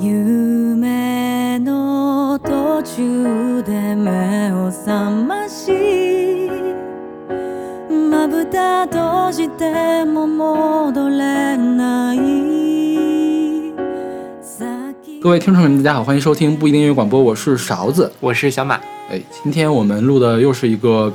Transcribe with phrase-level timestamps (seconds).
[0.00, 5.72] 夢の途中で目を覚まし
[7.90, 12.18] まぶた閉じても戻れない
[14.40, 18.12] 先各位听众朋友们，大家好，欢迎收听不一定音乐广播，我是勺子。
[18.20, 18.76] 我是小马，
[19.10, 21.12] 哎，今天我们录的又是一个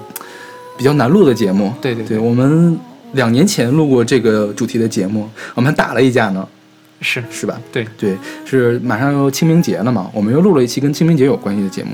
[0.77, 1.73] 比较难录的节目。
[1.82, 2.77] 对对对，我们
[3.14, 6.45] 两年前录过这个主题的节目，我们还打了一架呢，
[7.01, 7.61] 是是吧？
[7.71, 11.91] 对对，是马上要清明节了嘛，我们又录了一期跟清明节有关系的节目。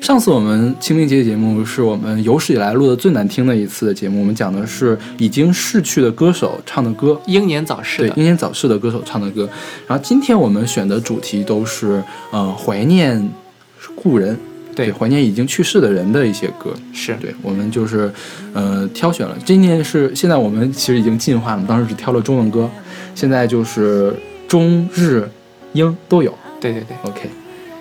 [0.00, 7.20] 上次我们清明节节目是我们有史以来录的最难听的一次的节目，我们讲的是已经逝去的歌手唱的歌。
[7.26, 9.48] 英年早逝对的，英年早逝的歌手唱的歌，
[9.86, 13.28] 然后今天我们选的主题都是呃怀念
[13.94, 14.38] 故人，
[14.74, 16.72] 对怀念已经去世的人的一些歌。
[16.92, 18.10] 是对，我们就是
[18.54, 19.36] 呃挑选了。
[19.44, 22.70] 今年是现在我们其实已经进化了，当时只挑了中文歌，
[23.14, 24.14] 现在就是
[24.48, 25.28] 中日
[25.72, 26.32] 英都有。
[26.60, 26.96] 对对对。
[27.02, 27.28] OK，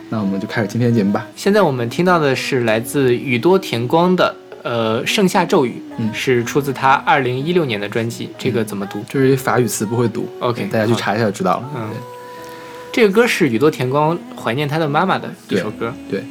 [0.09, 1.25] 那我们就开始今天的节目吧。
[1.35, 8.29] 现在我们听到的是来自宇多田光的呃《盛夏骤雨》，嗯是出自他二零一六年的专辑。
[8.37, 9.03] 这个怎么读？
[9.09, 10.27] 这是一法语词，不会读。
[10.39, 11.71] OK，大家去查一下就知道了。
[11.75, 11.89] 嗯，
[12.91, 15.93] 这个歌是宇多田光怀念他的妈妈的一首歌。
[16.09, 16.23] 对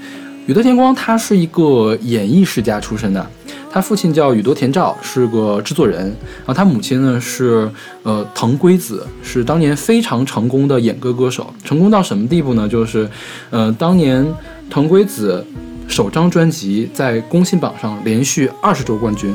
[0.46, 3.30] 宇多田光他是一个演艺世家出身的，
[3.74, 7.68] 他父亲叫宇多田照，是个制作人，然后他母亲呢是
[8.04, 12.68] 呃藤圭子，是当年非常成功的演歌歌手，成功到什么地步呢？
[12.68, 13.10] 就是
[13.50, 14.24] 呃当年
[14.70, 15.44] 藤圭子
[15.88, 19.34] 首张专辑在公信榜上连续二十周冠军，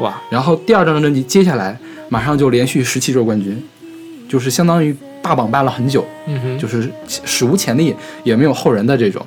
[0.00, 3.62] 哇，然后第二张专辑接下来马上就连续十七周冠军，
[4.28, 4.92] 就是相当于
[5.22, 6.04] 霸榜霸了很久。
[6.26, 9.24] 嗯哼，就是史无前例，也没有后人的这种。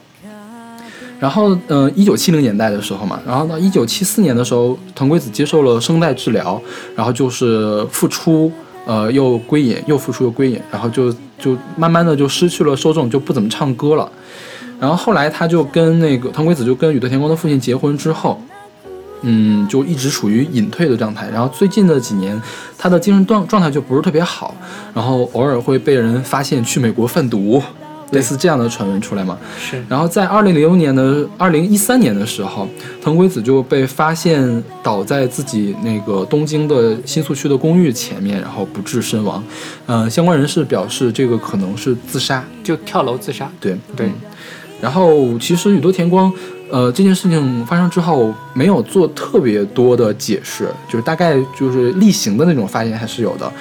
[1.20, 6.60] 然后，呃，一九七零年代的时候嘛，然后到一九七四年的时候，藤圭子接受了声带治疗，
[6.96, 8.50] 然后就是复出，
[8.86, 14.10] 呃，又归隐，又复出又归隐，然后就就慢慢的就失去了受众，就不怎么唱歌了。
[14.80, 18.42] 然后后来他就跟那个藤圭子就跟宇多田光的父亲结婚之后，
[19.24, 21.30] 嗯，就一直处于隐退的状态。
[21.30, 22.42] 然后最近的几年，
[22.78, 24.56] 他的精神状状态就不是特别好，
[24.94, 27.62] 然后偶尔会被人发现去美国贩毒，
[28.12, 29.38] 类似这样的传闻出来嘛。
[29.60, 32.68] 是然后在二零零六年的二零一三年的时候，
[33.02, 39.44] 藤圭子就被发现倒在自己那个东京的新宿区的公寓前面，然后不治身亡。
[39.86, 42.44] 呃，相关人士表示，这个可能是自杀。
[42.64, 43.50] 就跳楼自杀。
[43.60, 44.14] 对对嗯
[44.82, 46.32] 然后其实宇多田光，
[46.70, 53.52] 呃，这件事情发生之后没有做特别多的解释，就是大概就是例行的那种发言还是有的。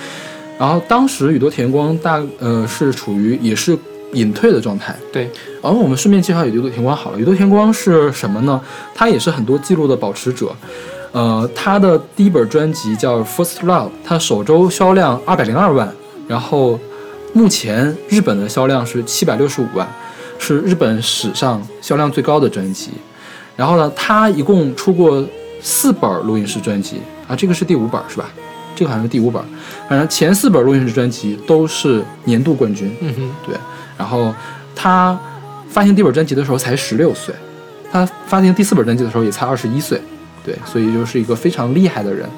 [0.57, 3.77] 然后当时宇多田光大呃是处于也是
[4.13, 4.95] 隐退的状态。
[5.13, 5.31] 对，
[5.63, 7.19] 然后我们顺便介绍宇多田光好了。
[7.19, 8.61] 宇多田光是什么呢？
[8.95, 10.55] 他也是很多记录的保持者。
[11.13, 15.91] 呃，他的第一本专辑叫《First Love》，他首周销量二百零二万，
[16.27, 16.79] 然后
[17.33, 19.89] 目前日本的销量是七百六十五万，
[20.39, 22.91] 是日本史上销量最高的专辑。
[23.57, 25.25] 然后呢，他一共出过
[25.61, 28.31] 四本录音室专辑啊，这个是第五本是吧？
[28.77, 29.43] 这个好像是第五本，
[29.89, 32.95] 反正前四本录音室专辑都是年度冠军。
[33.01, 33.57] 嗯哼，对，
[33.99, 34.33] 然后
[34.75, 35.19] 他
[35.69, 37.35] 发行第一本专辑的时候才十六岁，
[37.93, 40.01] 他发行第四本专辑的时候也才二十一岁，
[40.45, 42.29] 对，所以就是一个非常厉害的人。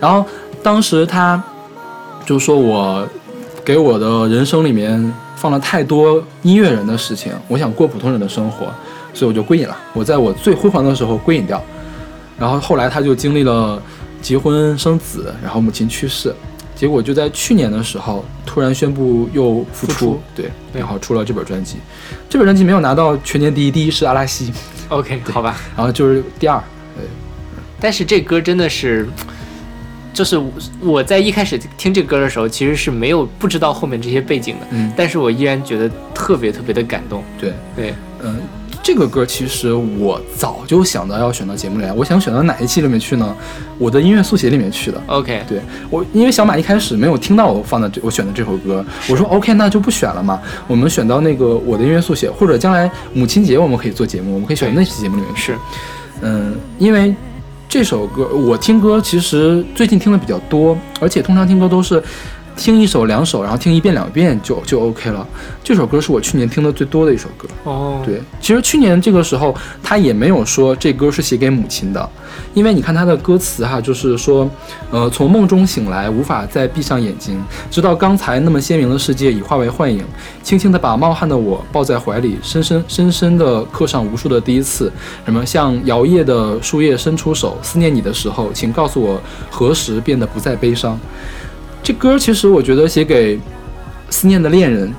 [0.00, 0.26] 然后
[0.62, 1.42] 当时他
[2.26, 3.06] 就说我
[3.64, 8.66] 给我的人生里面放了太多音乐人的事情，我想过普通人的生活，
[9.14, 9.76] 所以我就归隐了。
[9.92, 11.62] 我在我最辉煌的时候归隐掉，
[12.38, 13.80] 然后后来他就经历了
[14.20, 16.34] 结婚生子，然后母亲去世。
[16.84, 21.78] 结果就在去年的时候，突然宣布又复出，对，对然后出了这本专辑。
[22.28, 24.52] 这本专辑没有拿到全年第一，第一是阿拉西
[24.90, 25.58] ，OK，好吧。
[25.74, 26.62] 然后就是第二。
[26.94, 27.06] 对
[27.80, 29.08] 但是这歌真的是，
[30.12, 30.38] 就是
[30.78, 37.24] 我在一开始听这歌的时候，其实是没有不知道后面这些背景的，嗯，但是我依然觉得特别特别的感动。
[37.40, 38.42] 对，对，嗯，
[38.84, 43.34] 这个歌其实我早就想到要选到节目里来，我想选到哪一期里面去呢？
[43.78, 45.02] 我的音乐速写里面去的。
[45.06, 45.58] OK，对
[45.88, 50.38] 我，因为小马一开始没有听到我放的这我选的这首歌，我说 OK，那就不选了嘛。
[50.66, 55.52] 我们选到那个我的音乐速写，或者将来母亲节我们可以做节目，我们可以选到那期节目里面去。
[55.52, 55.58] 是，
[56.20, 57.14] 嗯，因为
[57.66, 62.02] 这首歌我听歌其实最近听的比较多，而且通常听歌都是
[62.56, 65.26] 听一首两首，然后听一遍两遍就就 OK 了。
[65.62, 67.48] 这首歌是我去年听的最多的一首歌。
[67.64, 72.10] 哦，对，其实去年这个时候他也没有说这歌是写给母亲的，
[72.52, 74.48] 因为你看他的歌词哈，就是说，
[74.90, 80.04] 呃，从梦中醒来，无法再闭上眼睛，直到刚才那么鲜明的世界已化为幻影，
[80.42, 84.92] 轻轻地把冒汗的我抱在怀里，深深深深地刻上无数的第一次。
[85.24, 90.98] 什么像摇曳的树叶伸出手，思念你的时候，请告诉我何时变得不再悲伤。
[91.84, 93.38] 这歌其实我觉得写给
[94.08, 94.90] 思念的恋人，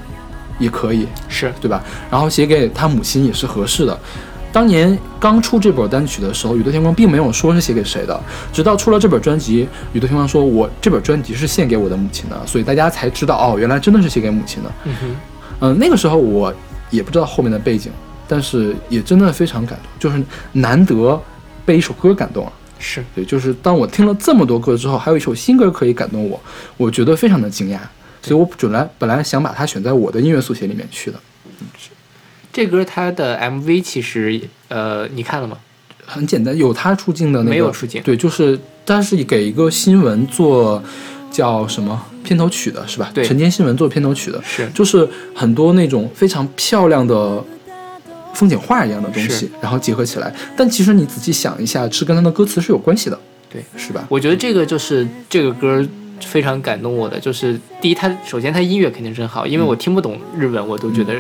[0.59, 1.83] 也可以，是对吧？
[2.11, 3.99] 然后写给他母亲也是合适的。
[4.53, 8.17] 当年刚出这本单曲的时候，宇多田光并没有说是写给谁的，
[8.53, 14.71] 直到出了这本专辑，宇多田光说：“我这本专辑是献给我的母亲的。”所以大家才知道哦，原来真的是写给母亲的。
[14.83, 15.15] 嗯哼，
[15.61, 16.53] 嗯、那个时候我
[16.91, 17.91] 也不知道后面的背景，
[18.27, 20.23] 但是也真的非常感动，就是
[20.53, 21.19] 难得
[21.65, 22.53] 被一首歌感动了。
[22.87, 26.39] 是对，就是当我听了这么多歌之后，还有一首新歌可以感动我，
[26.77, 27.79] 我觉得非常的惊讶，
[28.21, 31.19] 所以我本来本来想把它选在我的音乐速写里面去的。
[32.53, 35.57] 这歌它的 MV 其实呃你看了吗？
[36.05, 40.81] 很简单，有他出镜的那个没有出镜对，就是他是给一个新闻做
[41.31, 43.09] 叫什么片头曲的，是吧？
[43.11, 47.43] 对晨间新闻做片头曲的，是就是很多那种非常漂亮的
[48.35, 50.31] 风景画一样的东西，然后结合起来。
[50.55, 53.17] 但其实你仔细想一下，是跟他的歌词是有关系的，
[53.49, 54.05] 对，是吧？
[54.09, 55.83] 我觉得这个就是这个歌
[56.19, 61.15] 非常感动我的，就是第一，它首先它音乐肯定真好，因为我听不懂日文，我都觉得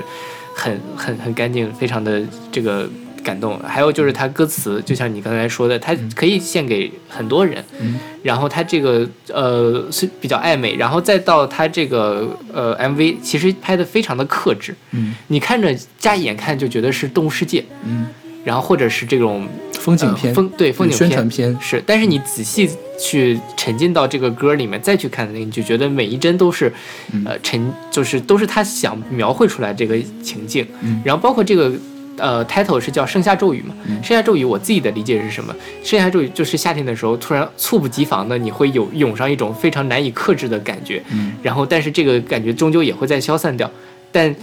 [0.53, 2.21] 很很很干净，非常的
[2.51, 2.87] 这个
[3.25, 3.59] 感动。
[3.59, 7.99] 还有就是他歌词，就像你刚才说的，它可以献给很多人，嗯。
[8.21, 15.13] 然后他这个呃是比较暧昧，然后再到他这个呃 MV，其实拍的非常的克制，嗯。
[15.27, 18.07] 你看着乍一眼看就觉得是动物世界，嗯，
[18.43, 22.67] 然后或者是这种风景片、呃风对风景宣片传片，是，但是你仔细
[22.99, 26.71] 去沉浸到这个歌里面再去看，你就觉得每一帧都是，
[27.11, 27.23] 嗯。
[27.25, 30.99] 呃，沉就是都是他想描绘出来这个情境，嗯。
[31.05, 31.71] 然后包括这个。
[32.17, 33.75] 呃，title 是叫《盛夏骤雨》嘛？
[33.87, 35.53] 嗯盛夏骤雨，我自己的理解是什么？
[35.83, 43.69] 盛夏骤雨就是夏天的时候，突然猝不及防的，你会有涌上一种非常难以克制的感觉，嗯然后但是这个感觉终究也会再消散掉，
[44.11, 44.33] 但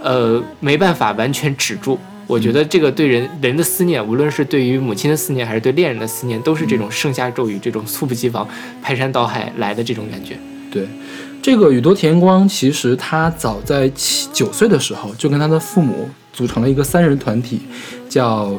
[0.00, 1.98] 呃没办法完全止住。
[2.26, 8.46] 我觉得这个对人人的思念，无论是对于母亲的思念，还是对恋人的思念，都是这种盛夏骤雨，这种猝不及防、
[8.82, 10.36] 排山倒海来的这种感觉。
[10.70, 10.86] 对，
[11.40, 17.62] 这个宇多田光其实他早在七九岁的时候就跟他的父母组成了一个三人团体，
[18.08, 18.52] 叫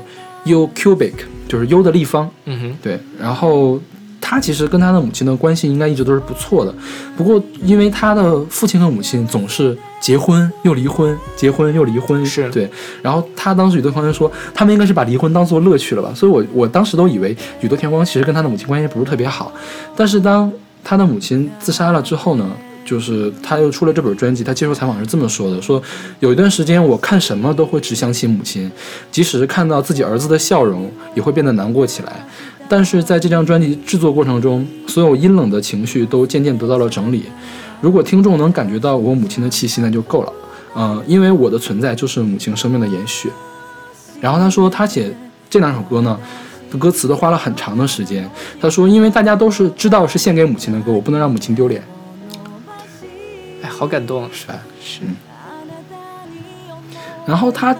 [0.44, 1.14] U Cubic，
[1.48, 2.30] 就是 U 的立方。
[2.44, 3.80] 嗯哼，对，然后
[4.20, 6.76] 他其实跟他的母亲的关系应该一直都是不错的，
[7.16, 12.70] 不过因为他的父亲和母亲总是结婚又离婚，结婚又离婚，是对。
[13.02, 16.12] 然后他当时宇多田光说，他们应该是把离婚当做乐趣了吧？
[16.14, 19.54] 所以我我当时都以为宇多田光其实跟他的母亲关系不是特别好，
[19.96, 20.52] 但是当
[20.84, 22.46] 他的母亲自杀了之后呢？
[22.90, 25.80] 就是他又出了这本专辑，他接受采访是这么说的：说
[26.22, 28.72] 有一段时间我看什么都会只想起母亲，
[29.12, 32.26] 即使是看到自己儿子的笑容，也会变得难过起来。
[32.68, 37.26] 但是在这张专辑制作过程中，所有阴冷的情绪都渐渐得到了整理。
[37.80, 40.34] 如果听众能感觉到我母亲的气息，那就够了。
[40.76, 43.30] 嗯、因为我的存在就是母亲生命的延续。
[44.20, 45.16] 然后他说，他写
[45.50, 46.20] 这两首歌呢，
[46.78, 48.30] 歌词都花了很长的时间。
[48.62, 51.82] 他说，因为大家都是知道是献给母亲的歌，我不能让母亲丢脸，
[53.80, 54.30] 好感动。
[54.34, 54.60] 是吧？
[54.84, 55.00] 是。
[57.26, 57.76] 然后他，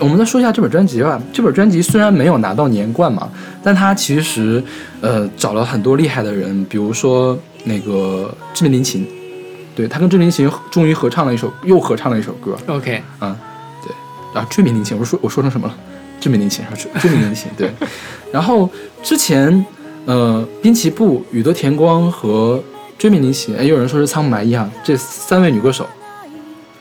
[0.00, 1.20] 我们再说一下这本专辑吧。
[1.32, 3.30] 这本专辑虽然没有拿到年冠嘛，
[3.62, 4.62] 但他其实
[5.00, 9.06] 呃找了很多厉害的人，比如说那个志明林琴，
[9.74, 13.34] 对他跟志明林琴终于合唱了一首，又合唱了一首歌 OK，嗯，
[13.82, 15.74] 对，啊，追名林琴，我说我说成什么了？
[16.20, 16.98] 志明林琴是吧？
[17.00, 17.70] 追名林琴，对。
[18.32, 18.68] 然后
[19.02, 19.64] 之前
[20.06, 22.60] 呃滨崎步、宇多田光和
[22.98, 25.86] 追名林琴，哎，有人说是仓木麻衣哈，这三位女歌手。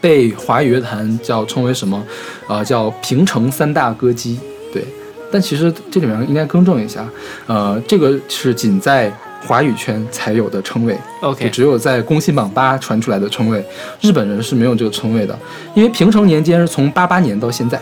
[0.02, 2.04] 被华语乐坛叫称为什么？
[2.48, 4.40] 呃，叫平成三大歌姬。
[4.74, 4.84] 对，
[5.32, 7.08] 但其实这里面应该更正一下，
[7.46, 9.12] 呃，这个是仅在
[9.46, 13.64] 华语圈才有的称谓，OK，只有在工信榜八传出来的称谓，
[14.02, 15.38] 日本人是没有这个称谓的。
[15.76, 17.80] 因为平成年间是从八八年到现在，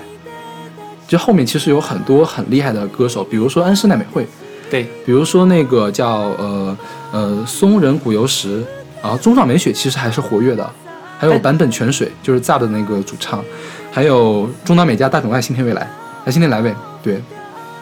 [1.08, 4.26] 就后面其实有很多很厉害的歌手，比如说安室奈美惠，
[4.70, 6.08] 对，比如说那个叫
[6.38, 6.78] 呃
[7.12, 8.64] 呃松仁谷由实，
[9.02, 10.70] 然后中岛美雪其实还是活跃的，
[11.20, 13.44] 还有但坂本泉水，就是 ZA 的那个主唱，
[13.92, 15.90] 还有中岛美嘉、大冢爱、新田未来，
[16.26, 17.22] 哎，新田来未，对，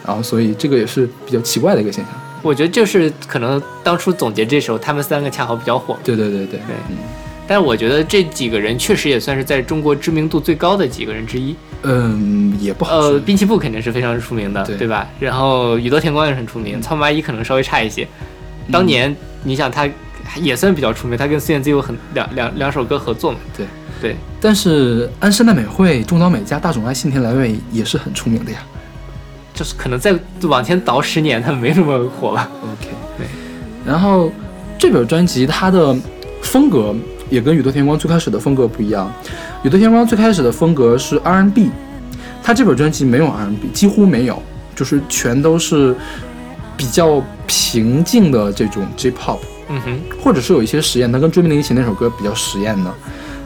[0.05, 2.13] 然后所以这个也是比较奇怪的一个现象。
[2.41, 5.97] 我觉得就是可能当初总结这时候，他们三个恰好比较火。
[6.03, 6.75] 对对对对，对。
[6.89, 6.97] 嗯
[7.47, 11.55] 但是我觉得这几个人确实也算是在中国知名度最高的几个人之一。
[11.83, 13.11] 嗯，也不好说。
[13.11, 15.07] 呃，滨崎步肯定是非常出名的，对对吧？
[15.19, 18.03] 然后宇多田光也很出名，仓木麻衣可能稍微差一些。
[18.67, 19.85] 嗯当年你想他
[20.37, 23.37] 也算比较出名，他跟孙燕姿有很两两两首歌合作嘛。
[23.57, 23.65] 对
[24.01, 28.59] 对，但是安室奈美惠、中岛美嘉、大冢爱、信田来未也是很出名的呀。
[29.53, 32.49] 就是可能再往前倒十年，他没那么火吧。
[32.63, 33.27] OK，对。
[33.85, 34.31] 然后
[34.79, 35.93] 这本专辑它的
[36.41, 36.95] 风格
[37.29, 39.11] 也跟宇多田光最开始的风格不一样。
[39.63, 41.69] 宇多田光最开始的风格是 R&B，
[42.43, 44.41] 他这本专辑没有 R&B，几乎没有，
[44.75, 45.95] 就是全都是
[46.75, 49.39] 比较平静的这种 J-pop，
[49.69, 52.93] 嗯哼，或者是有一些实验，他跟追名林檎那首歌比较实验的。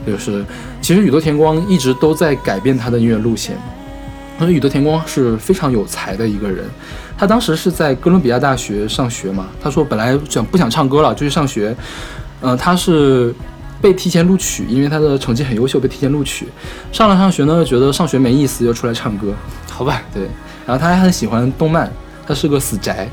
[0.06, 0.46] 就是
[0.82, 3.58] 其实宇多田光一直都在改变他的音乐路线。
[4.40, 6.64] 因为宇多田光是非常有才的一个人，
[7.18, 9.48] 他当时是在哥伦比亚大学上学嘛。
[9.60, 11.76] 他说本来想不想唱歌了，就去上学。
[12.42, 13.34] 嗯、他是
[13.82, 16.48] 被提前录取，因为他的成绩很优秀，被提前录取。
[16.92, 19.34] 上了上学呢，觉得上学没意思，就出来唱歌。
[19.70, 20.24] 好吧，对，
[20.66, 21.92] 然后他还很喜欢动漫，
[22.26, 23.08] 他是个死宅，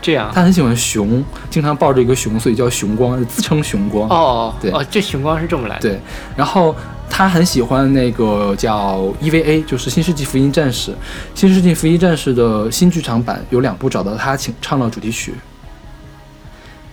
[0.00, 0.30] 这样。
[0.32, 4.08] 他很喜欢熊，经常抱着一个熊，所以叫熊光，自称熊光。
[4.08, 5.82] 哦，对哦，这熊光是这么来的。
[5.82, 6.00] 对，
[6.36, 6.74] 然后
[7.10, 10.90] 他很喜欢那个叫 EVA，就是《新世纪福音战士》。
[11.34, 15.34] 《新世纪福音战士》的新剧场版有两部找到他请唱了主题曲。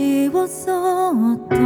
[0.00, 1.56] 私をそっと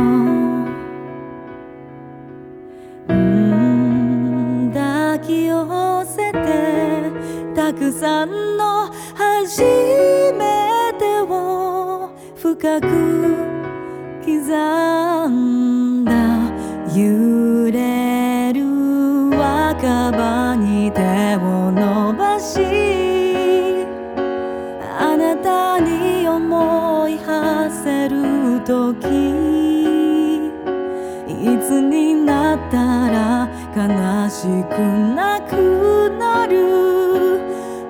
[4.73, 7.13] 抱き寄せて
[7.55, 12.89] たくさんの初めてを深く
[14.25, 16.13] 刻んだ
[16.93, 17.64] 夢
[33.77, 33.81] 悲
[34.31, 34.79] しく
[35.17, 36.55] なくなる。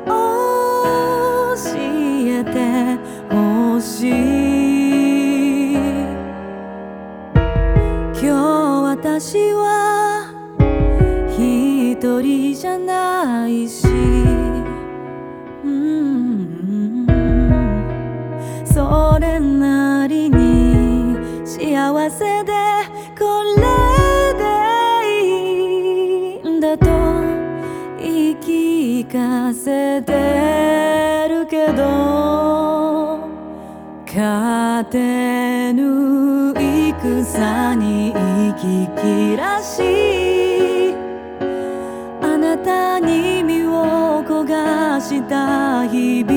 [0.06, 0.12] 教
[1.76, 2.96] えて
[3.28, 5.74] ほしい。
[8.14, 8.32] 今日
[8.82, 9.73] 私は
[34.16, 40.94] 勝てぬ戦に生き切らし
[42.22, 46.34] あなたに身を焦がした日々。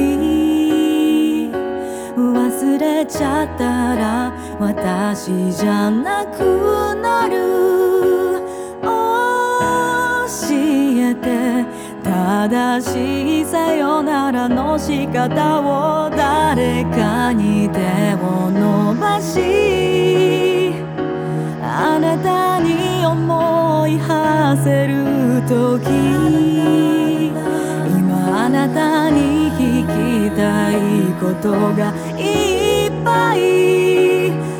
[2.17, 7.76] 忘れちゃったら私じゃなくなる。
[12.49, 17.79] 正しいさよならの仕方を誰かに手
[18.23, 20.71] を伸ばし
[21.61, 25.03] あなたに思い馳せる
[25.45, 25.89] 時
[27.99, 29.85] 今あなたに聞
[30.29, 30.77] きたい
[31.19, 34.56] ことがいっぱい。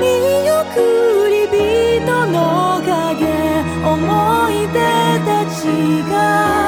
[0.00, 3.26] 見送り人の影
[3.84, 4.78] 思い出
[5.26, 5.66] たち
[6.10, 6.67] が。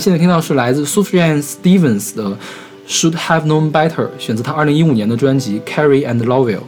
[0.00, 2.36] 现在听到是来自 Sufjan Stevens 的
[2.88, 6.62] Should Have Known Better，选择他2015年的专辑 Carrie and Lovell。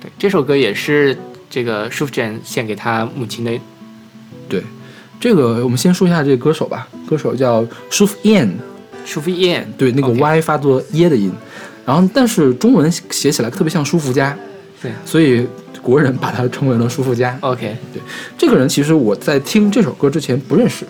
[0.00, 1.16] 对，这首歌也是
[1.48, 3.50] 这个 Sufjan 献给他母亲的。
[4.48, 4.62] 对，
[5.18, 8.50] 这个我们先说一下这个歌手吧，歌手叫 Sufjan。
[9.06, 11.30] 舒服燕，对，那个 Y 发作耶的音，
[11.84, 14.34] 然后但是中文写起来特别像舒肤佳，
[14.80, 15.46] 对所以
[15.82, 17.36] 国人把它称为了舒肤佳。
[17.42, 18.00] OK，对
[18.38, 20.86] 这个人其实我在听这首歌之前不认识。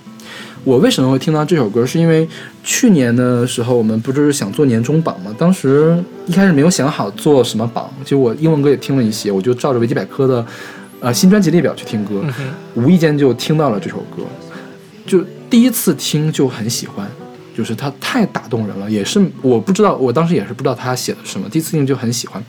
[0.65, 1.85] 我为什么会听到这首歌？
[1.85, 2.27] 是因为
[2.63, 5.31] 去年的时候我们不就是想做年终榜吗？
[5.37, 10.47] 当时一开始没有想好做什么榜，就我英文歌也听了一些，我就照着维基百科的
[11.01, 12.23] 呃新专辑列表去听歌，
[12.75, 14.23] 无意间就听到了这首歌，
[15.07, 17.07] 就第一次听就很喜欢，
[17.55, 22.43] 就是它太打动人了，也是我不知道，我当时也是不知道他写的什么，第一次听就很喜欢。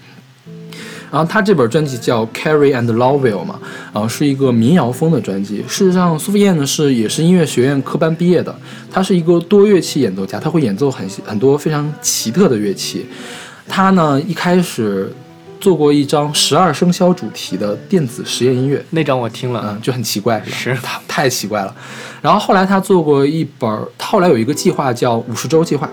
[1.16, 3.58] 然后他这本专辑叫《Carrie and Lovell》嘛，
[3.94, 5.60] 然后是一个民谣风的专辑。
[5.66, 8.54] 事实上，苏菲燕呢是也是音乐学院科班毕业的，
[8.92, 13.06] 他是一个多乐器演奏家，他会演奏很很多非常奇特的乐器。
[13.66, 15.10] 他呢一开始
[15.62, 21.74] 做过一张十二生肖主题的电子实验音乐，那张我听了，嗯，就很奇怪，是他太奇怪了。
[22.22, 25.90] 然后后来他做过一本后来有一个计划叫五十周计划，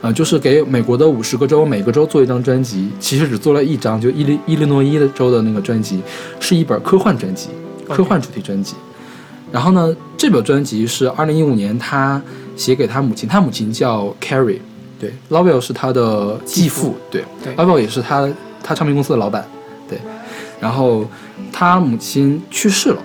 [0.00, 6.00] 呃，就是给美国的五十个州每个州做一张专辑，其实只做了一张，就伊利伊利诺伊的州的那个专辑，
[6.38, 7.48] 是一本科幻专辑，
[7.88, 8.74] 科幻主题专辑。
[9.50, 12.20] 然后呢，这本专辑是二零一五年他
[12.56, 14.58] 写给他母亲，他母亲叫 Carrie，
[14.98, 18.28] 对，Lovell 是他的继父，对对，Lovell 也是他
[18.62, 19.46] 他唱片公司的老板，
[19.88, 19.98] 对。
[20.60, 21.06] 然后
[21.52, 23.02] 他母亲去世了，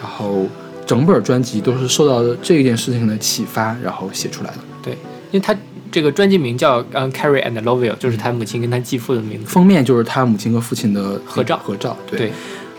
[0.00, 0.46] 然后
[0.84, 4.58] 整本专辑都是受到这件事情的启发，然后写出来的。
[4.82, 4.92] 对，
[5.30, 5.54] 因为他
[5.92, 9.46] 这个专辑名叫嗯 Carrie and Lovell，就是他母亲跟他继父的名字。
[9.46, 11.96] 封面就是他母亲和父亲的合照合照。
[12.10, 12.28] 对，对，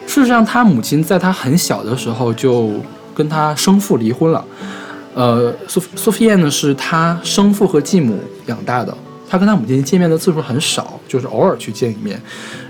[0.08, 2.72] 事实上，他母亲在他很小的时候就
[3.14, 4.44] 跟他生父离婚了。
[5.14, 8.98] 呃，苏苏菲亚呢是他生父和继母养大的，
[9.30, 12.20] 他跟他母亲见面的次数很少，就是偶尔去见一面，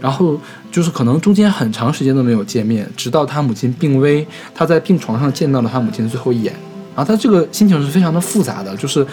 [0.01, 0.37] 然后
[0.69, 6.53] 就是可能中间很长时间都没有见面，直到他母亲病危，他在病床上见到了他母亲的最后一眼，
[6.93, 9.07] 然后他这个心情是非常的复杂的，就是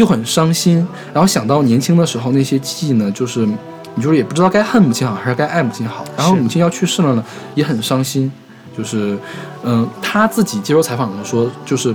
[0.00, 0.78] 又很伤心，
[1.12, 3.46] 然后想到年轻的时候那些记忆呢，就是
[3.94, 7.22] 你就是也不知道该恨母亲好还是该爱母亲好，然后母亲要去世了呢，
[7.54, 8.32] 也很伤心，
[8.74, 9.18] 就是
[9.62, 11.94] 嗯、他自己接受采访的时候说，就是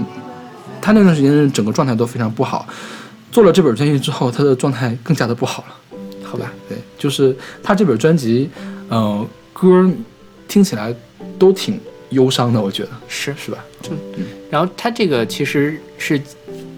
[0.80, 2.68] 他那段时间整个状态都非常不好，
[3.32, 5.98] 做了这本专辑之后，他的状态更加的不好了。
[6.24, 8.48] 好吧，对，就是他这本专辑，
[8.89, 9.89] 呃，歌
[10.48, 10.94] 听起来
[11.39, 11.80] 都挺
[12.12, 13.34] 忧伤的，我觉得是。
[13.36, 13.58] 是吧？
[14.52, 16.22] 然后他这个其实是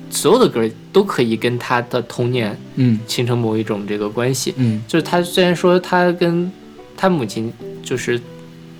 [0.09, 2.99] 所有的歌都可以跟他的童年嗯。
[3.07, 4.53] 形成某一种这个关系。
[4.57, 4.81] 嗯。
[4.87, 6.51] 就是他虽然说他跟
[6.95, 7.51] 他母亲
[7.83, 8.19] 就是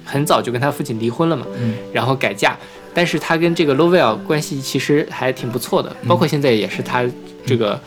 [0.03, 1.75] 很早就跟他父亲离婚了嘛，嗯。
[1.93, 2.57] 然后改嫁，
[2.93, 6.07] 但是他跟这个 Lovell 关系其实还挺不错的，嗯。
[6.07, 7.05] 包括现在也是他
[7.45, 7.79] 这个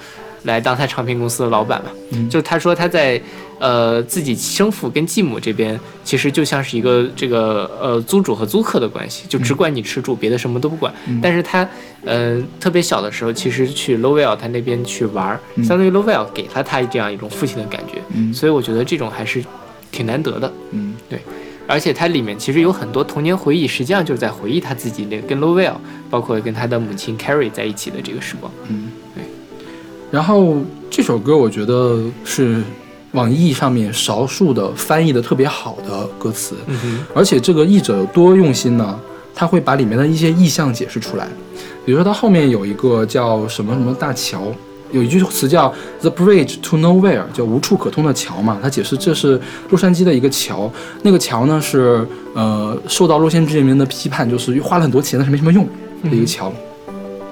[0.44, 1.90] 来当他唱片公司的老板嘛。
[2.12, 3.20] 嗯就是他说他在
[3.58, 10.92] 呃自己生父跟继母这边，其实就像是一个这个呃租主和租客的关系，就只管你吃住，别的什么都不管。
[11.06, 11.68] 嗯但是他
[12.04, 18.00] 呃特别小的时候，其实去 Lowell 他那边去玩，嗯相当于 Lowell 给了他这样一种父亲的感觉。
[18.14, 19.44] 嗯所以我觉得这种还是
[19.92, 20.52] 挺难得的。
[20.72, 21.20] 嗯对
[21.66, 25.74] 而且它里面其实有很多童年回忆，实际上就是在回忆他自己那跟 Lowell，
[26.10, 28.50] 包括跟他的母亲 Carrie 在一起的这个时光。
[28.66, 28.99] 嗯，对。
[30.10, 30.56] 然后
[30.90, 32.62] 这首歌我觉得是
[33.12, 36.54] 网易上面少数的翻译的特别好的歌词，
[37.14, 38.98] 而且这个译者有多用心呢？
[39.34, 41.26] 他会把里面的一些意象解释出来，
[41.86, 44.42] 比如说他后面有一个叫什么什么大桥，
[44.92, 48.58] 有一句词叫 “the bridge to nowhere”，叫无处可通的桥嘛。
[48.60, 50.70] 他解释这是洛杉矶的一个桥，
[51.02, 55.66] 那个桥呢是呃受到洛杉矶人民的批判，就是花了很多钱但是没什么用
[56.02, 56.52] 的一个桥。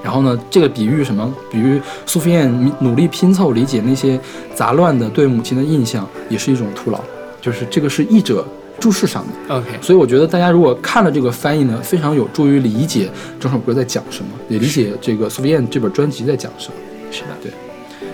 [0.03, 1.35] 然后呢，这个比喻什么？
[1.51, 4.19] 比喻苏菲燕努力拼凑理解那些
[4.55, 7.01] 杂乱的对母亲的印象，也是一种徒劳。
[7.41, 8.45] 就是这个是译者
[8.81, 9.55] 注释上的。
[9.55, 13.09] OK，所以我觉得大家如果看了这个翻译呢，非常有助于理解
[13.39, 16.75] 整首歌在讲什么，也理解这个苏菲燕这本专辑在讲什么。
[17.11, 17.53] 是的，对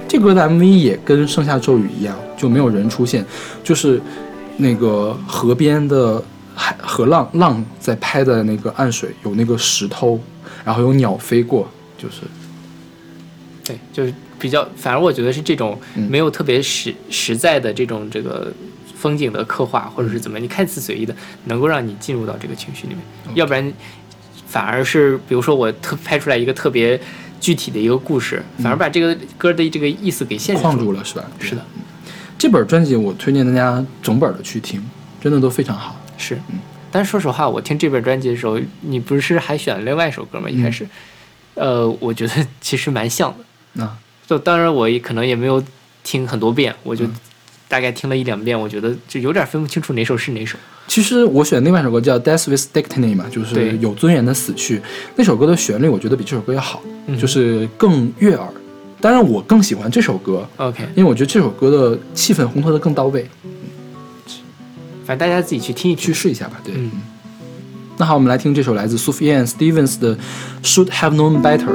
[0.06, 3.24] 这歌的 MV 也跟《盛夏骤雨》一样，就没有人出现，
[3.64, 4.00] 就是
[4.58, 6.22] 那个河边的
[6.54, 10.20] 海河浪浪在拍的那个岸水，有那个石头，
[10.64, 12.22] 然后有鸟飞过，就是。
[13.64, 16.08] 对，就是比较，反而我觉得是这种嗯。
[16.10, 18.52] 没有特别实实在的这种这个
[18.94, 22.98] 风景的刻画，或者嗯是怎么，你看似随意的，能够让你进入到这个情绪里面，
[23.34, 23.72] 要不然
[24.46, 27.00] 反而是比如说我特拍出来一个特别
[27.40, 30.74] 具体的一个故事，反而把这个歌的这个意思给限制住了。
[30.74, 31.24] 框住了，是吧？
[31.38, 31.64] 是的，
[32.36, 34.82] 这本专辑我推荐大家整本的去听，
[35.22, 35.98] 真的都非常好。
[36.18, 36.38] 是，
[36.94, 40.48] 但是说实话，我听这本专辑的时候，你不是还选了另外一首歌吗？
[40.48, 40.86] 一开始，
[41.54, 43.82] 呃，我觉得 其实蛮像的。
[43.82, 45.60] 啊，就当然我也可能也没有
[46.04, 47.14] 听很多遍，我就嗯
[47.66, 50.56] 大概听了一两遍，我觉得就有点分不清楚哪首是哪首。
[50.86, 54.80] 其实我选另外一首歌叫《Death with Dignity》嘛，就是对有尊严的死去。
[55.16, 58.46] 那首歌的旋律我觉得比这首歌要好，嗯就是更悦耳。
[59.00, 63.26] 当然，我更喜欢这首歌，OK，因为我觉得这首歌的气氛烘托的更到位。
[65.04, 66.12] 反正大家自己去听一去。
[66.12, 66.74] 试一下吧，对。
[66.76, 66.90] 嗯
[67.96, 70.16] 那好，我们来听这首来自 Sufjan Stevens 的
[70.64, 71.66] 《Should Have Known Better》。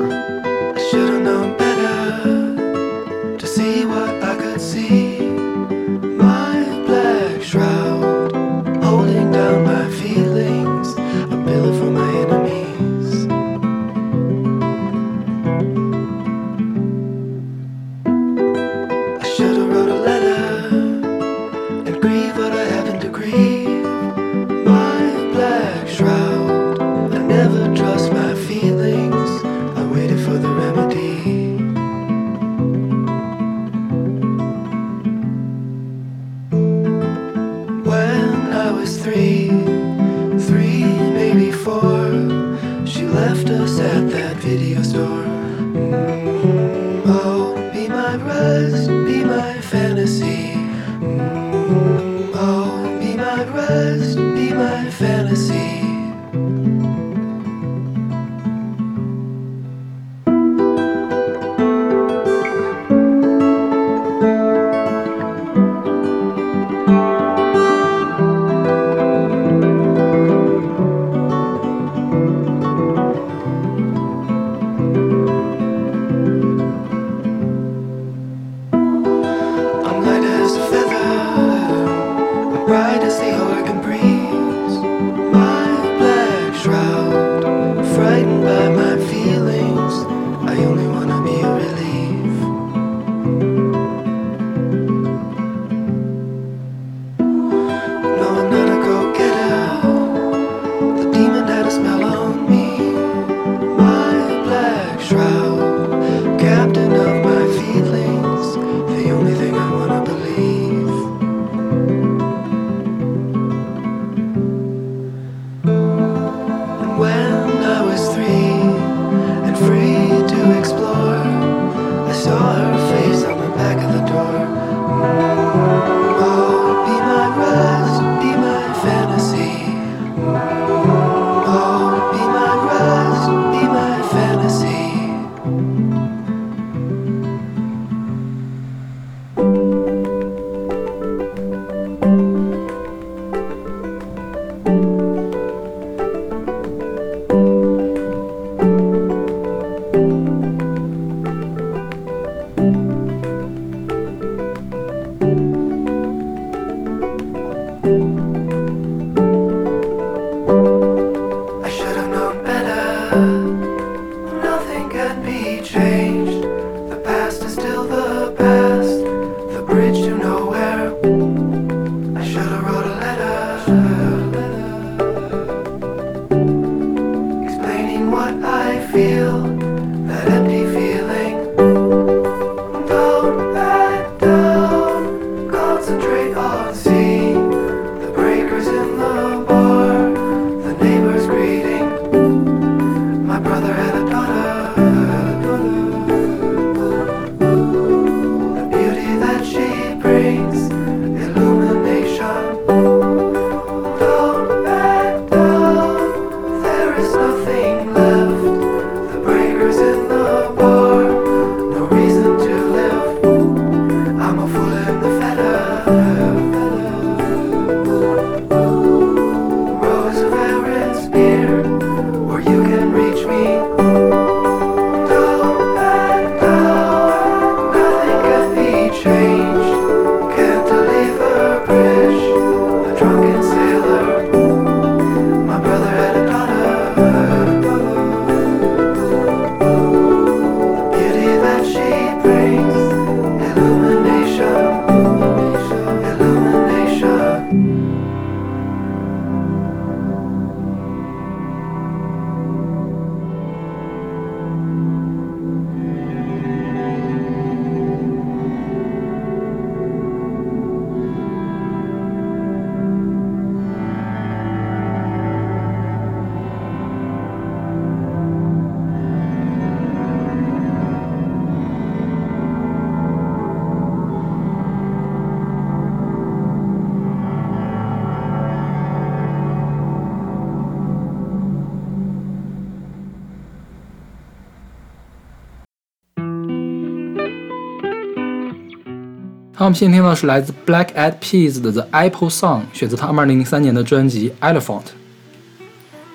[289.70, 294.82] 们现在听到的是来自 Black Eyed Peas 的《The Apple Song》，选择他们2003年的专辑《Elephant》。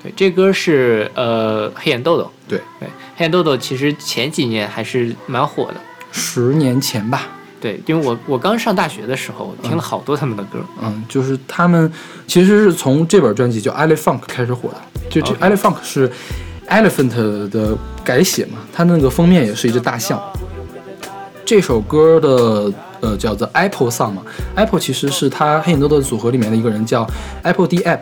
[0.02, 2.30] 对，这歌是呃黑眼豆豆。
[2.46, 5.74] 对对，黑眼豆豆其实前几年还是蛮火的。
[6.12, 7.28] 十年前吧，
[7.60, 10.58] 对，因为我我刚上大学的时候听了好多他们的歌。
[10.82, 11.90] 嗯，就是他们
[12.26, 14.76] 其实是从这本专辑叫《Elephant》开始火的。
[15.08, 16.10] 就这 Elephant 是
[16.68, 20.20] Elephant 的改写嘛，它那个封面也是一只大象。
[21.44, 22.72] 这首歌的
[23.04, 24.22] 呃叫做 Apple Song 嘛
[24.54, 27.06] ，Apple 其实是他黑眼豆豆组合里面的一个人叫
[27.42, 28.00] Apple D App，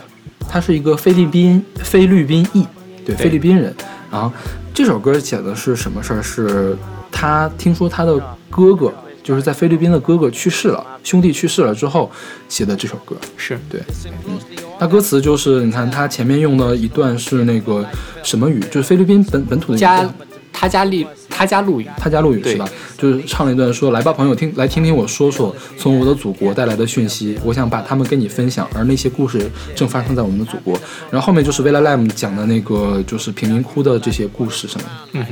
[0.49, 2.65] 他是一个菲律宾菲律宾裔，
[3.05, 3.75] 对对菲律宾人。
[4.11, 4.31] 然后
[4.73, 6.23] 这首歌写的是什么事儿？
[6.23, 6.77] 是
[7.11, 12.11] 他听说他的哥哥就是在菲律宾的哥哥去世了，兄弟去世了之后
[12.49, 13.17] 写的这首歌。
[13.37, 13.81] 是对，
[14.29, 14.39] 嗯，
[14.79, 17.85] 那歌词就是你看他前面用的一段是那个
[18.23, 20.15] 什么语，就是菲律宾本本土的语加言
[20.53, 21.07] 他家利
[21.43, 21.89] 他家陆语。
[21.99, 22.69] 他家陆语对是吧？
[22.97, 30.79] 就是唱了一段说：“来吧，朋友，听来听听我说说从我的祖国带来的讯息，我想把他们跟你分享，而那些故事正发生在我们的祖国。”
[31.11, 34.91] 然后后面就是 Villa Lam 讲的那个就是贫民窟的这些故事什么的。
[35.15, 35.31] 嗯哼，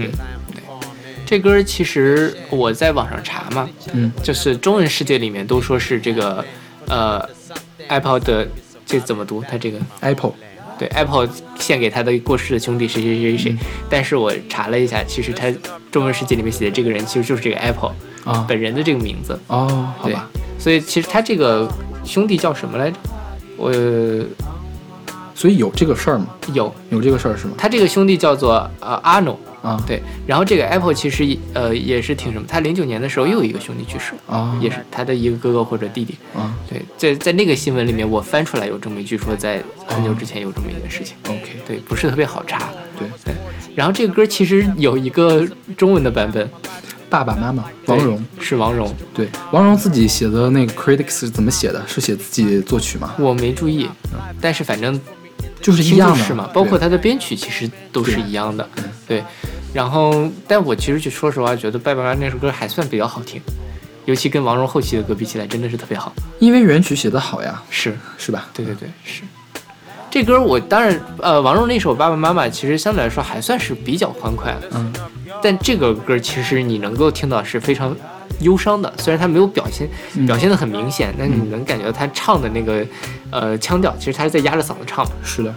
[0.53, 0.62] 对，
[1.25, 6.44] 这歌其实我在网上查嘛，嗯，就是中文世界里面都说是这个
[6.88, 7.25] 呃
[7.87, 8.49] Apple 的
[8.85, 9.44] 这怎么读？
[9.49, 10.33] 它这个 Apple
[10.77, 13.57] 对 Apple 献给他的过世的兄弟谁谁谁谁谁，
[13.88, 15.53] 但是我查了一下，其实他
[15.90, 17.92] 中文世界里面写的这个人其实就是这个 Apple
[18.24, 19.38] 啊，本人的这个名字。
[19.48, 21.68] 哦，好对吧，，所以其实他这个
[22.05, 22.96] 兄弟叫什么来着？
[23.57, 23.72] 我
[25.35, 26.26] 所以有这个事儿吗？
[26.53, 27.55] 有有这个事儿是吗？
[27.59, 36.16] 他这个兄弟叫做呃阿诺，啊，对，然后这个 Apple 其实呃也是挺什么，他零九年的时候又有一个兄弟去世，啊，也是他的一个哥哥或者弟弟。
[36.35, 41.16] 啊对，在在那个新闻里面，我翻出来有这么一句说，在很久之前有这么一件事情。
[41.29, 42.70] ，OK，对，不是特别好查。
[42.99, 43.35] 对对，
[43.75, 45.46] 然后这个歌其实有一个
[45.77, 46.49] 中文的版本，
[47.09, 48.23] 爸爸妈妈王蓉。
[48.38, 51.83] 是王蓉，对，王蓉自己写的那个 critics 是怎么写的？
[51.87, 53.14] 是写自己作曲吗？
[53.18, 53.88] 我没注意，
[54.40, 54.99] 但是反正
[55.61, 58.68] 就是一样的，是嘛，包括对它的编曲其实都是一样的。
[59.07, 59.22] 对，
[59.72, 63.40] 然后但我其实就说实话，觉得《拜爸妈》那首歌还算比较好听，
[64.05, 66.12] 尤其跟王蓉后期的歌比起来，真的是特别好。
[66.38, 68.48] 因为原曲写得好呀，是，是吧？
[68.55, 69.22] 对对对，是。
[70.11, 74.92] 这歌我当然，呃，王蓉那首《爸爸妈妈》其实相对来说还算是比较欢快，嗯，
[75.40, 77.96] 但这个歌其实你能够听到是非常
[78.38, 80.27] 忧伤的，虽然他没有表现嗯。
[80.27, 82.87] 表现的很明显，但你能感觉到他唱的那个
[83.31, 85.05] 呃腔调，其实他是在压着嗓子唱。
[85.05, 85.55] 的，是的，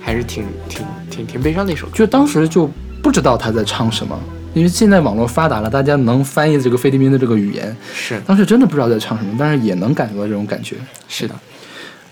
[0.00, 1.92] 还是挺挺挺挺悲伤的一首歌。
[1.94, 2.70] 就当时就
[3.02, 4.18] 不知道他在唱什么，
[4.54, 8.20] 因为现在网络发达了，大家能翻译这个菲律宾的这个语言，是。
[8.26, 10.76] 当时真的不知道在唱什么，但是也能感觉到这种感觉。
[11.08, 11.34] 是的，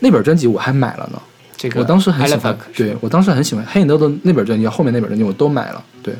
[0.00, 1.20] 那本专辑我还买了呢，
[1.56, 6.14] 这个我当时很喜欢，对我当时很喜欢黑眼豆豆那本专辑，后面那本专辑我都买了，对。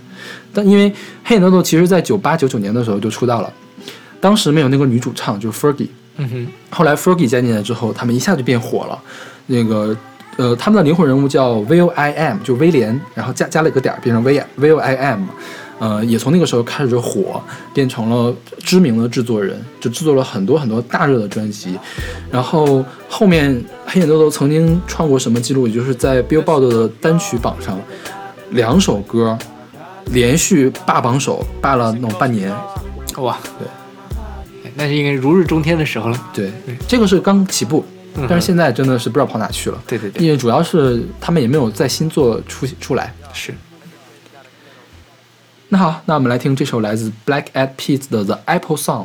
[0.53, 0.93] 但因为
[1.25, 3.53] 黑眼豆豆其实在九八九九年的时候就出道了，
[4.21, 8.99] 当时没有那个女主唱，就是 Fergie，嗯哼，后来 Fergie 加进来之后，他们一下就变火了。
[9.47, 9.97] 那个
[10.37, 15.27] 呃，他们的灵魂人物叫 Will I Am，就威廉，然后加加了一个点儿，变成 Will Will I Am。
[15.79, 17.41] 呃，也从那个时候开始火，
[17.75, 21.79] 变成了知名的制作人，就制作了很多很多大热的专辑。
[22.31, 25.67] 然后后面黑眼豆豆曾经创过什么记录？
[25.69, 27.79] 也就是在 Billboard 的单曲榜上，
[28.51, 29.39] 两首歌
[30.07, 32.51] 连续霸榜首，霸了那种半年。
[33.19, 33.67] 哇，对
[34.65, 36.31] 哎，那是应该如日中天的时候了。
[36.33, 36.51] 对，
[36.89, 37.85] 这个是刚起步，
[38.15, 39.79] 嗯但是现在真的是不知道跑哪去了。
[39.87, 43.13] 对对对，因为主要是他们也没有在新作出出来。
[43.35, 43.53] 是。
[45.77, 49.05] 好，那我们来听这首来自 Black Eyed Peas 的《The Apple Song》。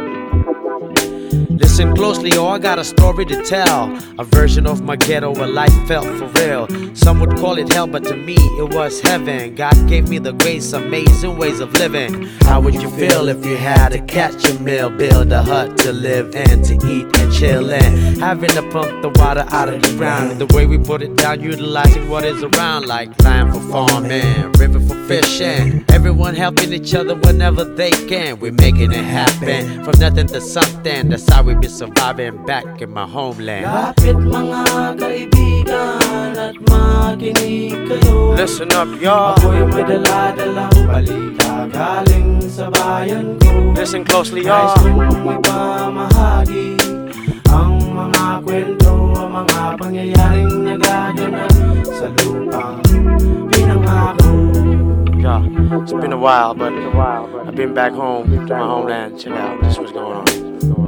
[1.81, 3.97] Listen closely, oh, I got a story to tell.
[4.19, 6.67] A version of my ghetto where life felt for real.
[6.95, 9.55] Some would call it hell, but to me it was heaven.
[9.55, 12.27] God gave me the grace, amazing ways of living.
[12.41, 15.91] How would you feel if you had to catch a meal, build a hut to
[15.91, 18.19] live in, to eat and chill in?
[18.19, 20.37] Having to pump the water out of the ground.
[20.37, 24.79] The way we put it down, utilizing what is around, like land for farming, river
[24.79, 25.83] for fishing.
[25.89, 28.39] Everyone helping each other whenever they can.
[28.39, 31.09] We're making it happen from nothing to something.
[31.09, 33.63] That's how we've been surviving back in my homeland.
[33.63, 34.61] Lapit mga
[34.99, 39.39] kaibigan at makinig kayo Listen up, y'all.
[39.39, 44.83] Ako'y may dala-dalang balita galing sa bayan ko Listen closely, Nais y'all.
[44.83, 46.75] kong ipamahagi
[47.51, 51.51] ang mga kwento, ang mga pangyayaring nagaganap
[51.87, 52.79] sa lupang
[53.47, 54.31] pinangako
[55.21, 55.45] Yeah,
[55.79, 59.21] it's been a while, but I've been back home to my homeland.
[59.21, 60.40] Check out this what's going on.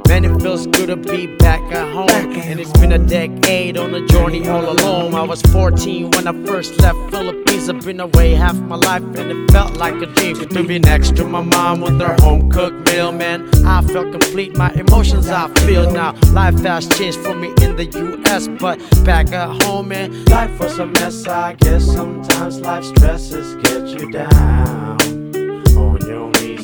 [0.07, 2.09] Man, it feels good to be back at home.
[2.09, 5.15] And it's been a decade on a journey all alone.
[5.15, 7.69] I was 14 when I first left Philippines.
[7.69, 11.15] I've been away half my life, and it felt like a dream to be next
[11.17, 13.11] to my mom with her home cooked meal.
[13.11, 14.55] Man, I felt complete.
[14.55, 16.13] My emotions I feel now.
[16.31, 20.79] Life has changed for me in the U.S., but back at home, man, Life was
[20.79, 24.92] a mess, I guess sometimes life stresses get you down On your knees,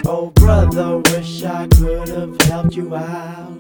[0.10, 3.54] oh brother, wish I could have helped you out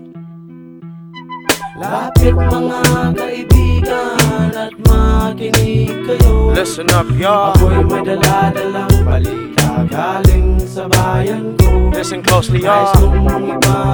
[1.79, 2.81] Lapit mga
[3.15, 7.55] kaibigan at makinig kayo Listen up, y'all.
[7.55, 13.13] Ako'y may dala-dalang balita galing sa bayan ko Listen closely, Nais y'all.
[13.13, 13.88] kong ipamahagi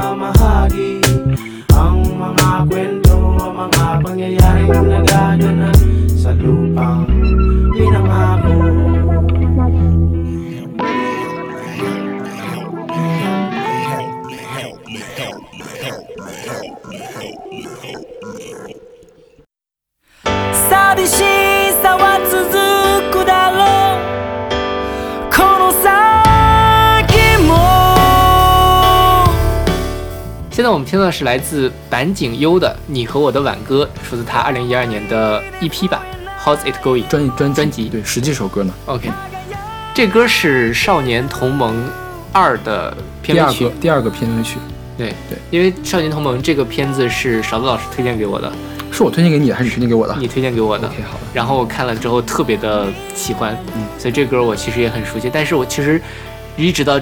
[31.06, 36.04] 现在我们听到的是来自坂井优的《你和我的挽歌》，出自他二零一二年的 EP 吧，
[36.44, 39.10] 《How's It Going》专专专辑对十几首歌呢，OK，
[39.94, 41.76] 这歌是《少年同盟
[42.32, 43.80] 二》的片尾曲第二个。
[43.82, 44.58] 第二个片尾曲
[44.98, 48.52] 对对，因为《少年同盟》这个片子是勺子老师推荐给我的，
[48.92, 50.88] 是我推荐给你的还是你推荐给我的你推荐给我的。
[50.88, 51.24] ？OK，好的。
[51.34, 55.30] 然后我看了之后特别的喜欢，嗯所以这歌我其实也很熟悉。
[55.32, 56.02] 但是我其实
[56.58, 57.00] 一直到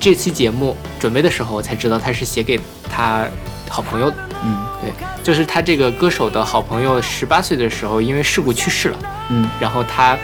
[0.00, 2.58] 这期节目准备的时候，我才知道他是写给
[2.90, 3.26] 他
[3.68, 4.16] 好朋友的。
[4.42, 4.90] 嗯对，
[5.22, 10.16] 就是他这个歌手的好朋友，十八岁的时候因为事故去世了，嗯然后他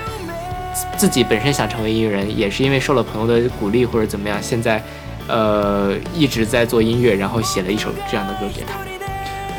[0.96, 4.83] 自己本身想成为音乐人，也是因为受了朋友的鼓励或者怎么样，现在
[5.29, 8.79] 呃一直在做音乐，然后写了一首这样的歌给他。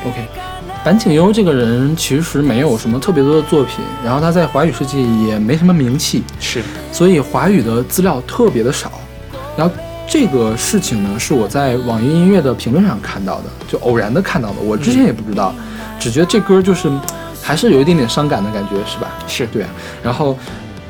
[0.10, 0.28] ，OK。
[0.84, 8.92] 坂井优这个人其实没有什么特别多的作品，然后他在华语世界也没什么名气，是，所以华语的资料特别的少。
[9.56, 9.76] 然后
[10.08, 14.56] 这个事情呢，是我在网易音乐的评论上看到的，就偶然的看到的。
[14.62, 15.54] 我之前也不知道，
[16.00, 16.90] 只觉得这歌就是
[17.44, 19.10] 还是有一点点伤感的感觉，是吧？
[19.28, 19.70] 是对啊。
[20.02, 20.38] 然后，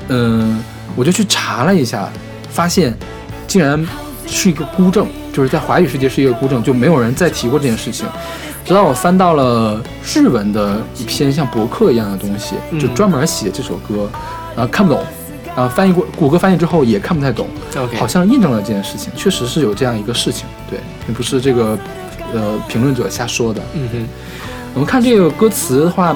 [0.09, 0.63] 嗯，
[0.95, 2.07] 我就去查了一下，
[2.49, 2.95] 发现
[3.47, 3.84] 竟然
[4.28, 8.05] 是一个孤证，就是在华语世界是一个孤证，就没有人再提过这件事情。
[8.63, 9.82] 直到我翻到了
[10.13, 14.07] 日文的一篇像博客一样的东西，就嗯专门写这首歌，
[14.55, 15.01] 然后看不懂，
[15.58, 17.47] 然后翻译过谷歌翻译之后也看不太懂
[17.97, 21.76] 好像印证了这件事情，确实是有这样一个事情，对，并不是这个
[22.32, 23.60] 呃评论者瞎说的。
[23.74, 24.08] 嗯哼，
[24.76, 26.16] 我们看这个歌词的话，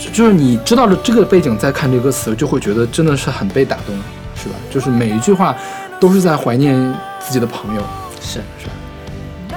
[0.00, 3.94] 就就是你知道了这个背景，再看这个歌词，就会觉得真的是很被打动，
[4.34, 4.54] 是吧？
[4.70, 5.54] 就是每一句话
[6.00, 6.74] 都是在怀念
[7.20, 7.82] 自己的朋友，
[8.22, 8.72] 是是吧？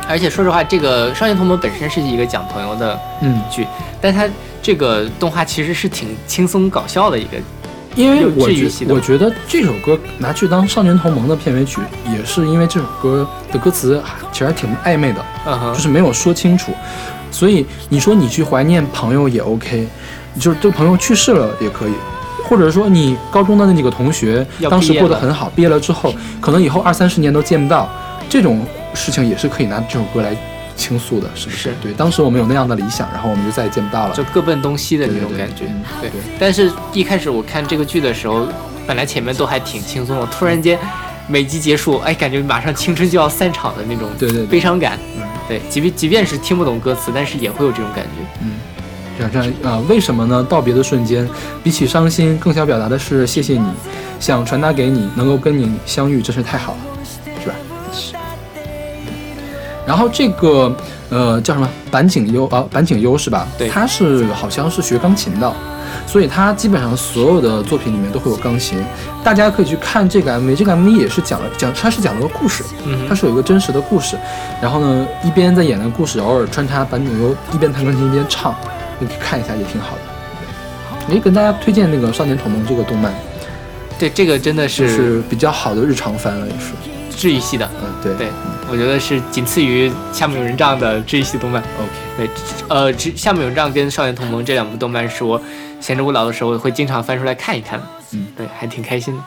[0.10, 3.66] 而且说实话，这个《少年同盟》本身是一个讲朋友的嗯，剧，
[4.02, 4.28] 但它
[4.62, 7.38] 这个动画其实是挺轻松搞笑的一个。
[7.98, 11.82] 因为我觉我觉得这首歌拿去当《少年同盟》的片尾曲，
[12.14, 15.26] 也是因为这首歌的歌词其实还挺暧昧的，
[15.74, 16.72] 就是没有说清楚，
[17.32, 19.88] 所以你说你去怀念朋友也 OK，
[20.40, 21.94] 就是对朋友去世了也可以，
[22.48, 27.90] 或者说你高中的那几个同学当时过得很好，毕业了之后，可能以后二三十年都见不到，
[28.30, 30.38] 这种事情也是可以拿这首歌来
[30.78, 31.58] 倾诉的，是不是？
[31.58, 34.16] 是对，当时我们有那样的理想，然后我们就再也见不到了。
[34.16, 35.66] 就各奔东西的那种感觉。
[35.68, 38.48] 嗯对对，但是一开始我看这个剧的时候，
[38.86, 40.78] 本来前面都还挺轻松的，突然间
[41.28, 44.98] 每集结束，哎，感觉马上青春就要散场的那种对对对悲伤感。
[45.18, 48.24] 嗯对，即便即便是听不懂歌词，但是也会有这种感觉。
[48.42, 48.52] 嗯，
[49.18, 50.46] 这样这样啊、呃为什么呢？
[50.50, 51.28] 道别的瞬间，
[51.64, 53.66] 比起伤心，更想表达的是谢谢你，
[54.20, 56.80] 想传达给你，能够跟你相遇，真是太好了？
[59.88, 60.76] 然后这个
[61.10, 63.48] 呃叫什么板井优啊板井优是吧？
[63.58, 65.52] 对他是好像是学钢琴的，
[66.06, 68.78] 所以他基本上所有的作品里面都会有钢琴。
[69.24, 74.18] 大家可以去看这个 MV，这个 MV 也是讲了讲，他是讲了个故事，嗯它是有一个真实的故事。
[74.62, 78.54] 然后呢，一边在演那个故事，偶尔穿插板井优一边弹钢琴一边唱，
[79.00, 81.14] 你可以看一下也挺好的。
[81.14, 83.14] 也跟大家推荐那个《少年同盟》这个动漫，
[83.98, 86.74] 对，这个真的就是是比较好的日常番了，也是。
[87.18, 88.30] 治愈系的，嗯，对对，
[88.70, 91.62] 我觉得是仅次于《夏目友人帐》的治愈系动漫。
[91.80, 91.90] ，OK。
[92.16, 92.30] 对，
[92.70, 95.42] 呃，只《夏目友人帐》跟《少年同盟》这两部动漫是我
[95.82, 97.82] 闲着无聊的时候会经常翻出来看一看。
[98.12, 99.24] 嗯，对，还挺开心的。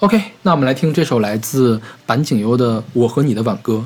[0.00, 3.84] OK，那我们来听这首来自坂井优的《我和你的挽歌》。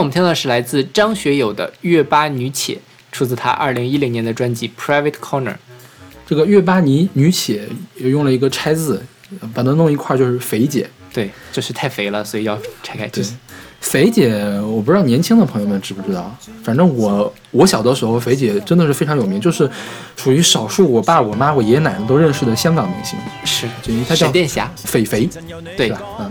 [0.00, 2.72] 我们听到的是来自张学友的《月巴女且》，
[3.12, 5.52] 出自他二零一零年的专辑《Private Corner》。
[6.26, 9.04] 这个月巴尼女且也用了一个拆字，
[9.52, 10.88] 把它弄一块儿就是肥姐。
[11.12, 13.06] 对，就是太肥了，所以要拆开。
[13.08, 13.22] 对，
[13.80, 16.34] 肥姐，我不知道年轻的朋友们知不知道，
[16.64, 19.68] 反正我我小的时候，肥姐真的是非常有名，就是
[20.16, 25.28] 属于少数我爸、我妈、我爷爷奶奶都认识的香港明星，是就因为她叫沈殿霞，肥肥，
[25.76, 26.00] 对吧？
[26.20, 26.30] 嗯，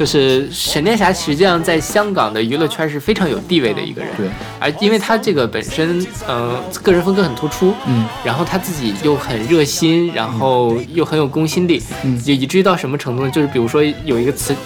[0.00, 4.10] 就是沈殿霞，实际上在香港的娱乐圈是非常有地位的一个人。
[4.16, 4.26] 对，
[4.58, 13.30] 而因为她这个本身，嗯、个人风格很突出，嗯，然后她自己又很热心，然后又很有公信力，嗯就以至于到什么程度呢？
[13.30, 14.56] 就是比如说有一个慈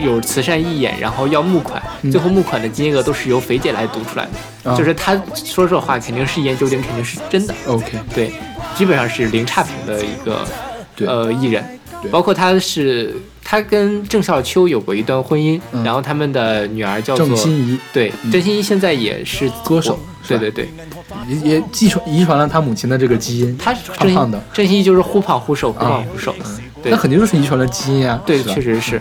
[0.00, 4.24] 有慈善义演，然后要募款，嗯最后募款的金额都是由肥姐来读出来
[4.62, 8.30] 的，啊就是她说这话肯定是一言九鼎，肯定是真的，OK，对，
[8.76, 10.46] 基本上是零差评的一个
[11.04, 15.82] 呃艺人对，包括他是他跟郑少秋有过一段婚姻，嗯。
[15.84, 17.78] 然后他们的女儿叫做郑欣宜。
[17.92, 18.30] 对，嗯。
[18.30, 19.98] 郑欣宜现在也是歌手。
[20.26, 20.66] 对对对，
[21.28, 26.34] 也也继传遗传了他母亲的这个基因，他郑欣胖胖的，郑欣宜就是忽胖忽瘦，忽胖忽瘦，
[26.82, 26.90] 对。
[26.90, 28.98] 那肯定就是遗传了基因啊，对，确实是。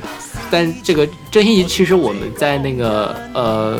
[0.51, 3.79] 但这个郑欣宜，其实我们在那个呃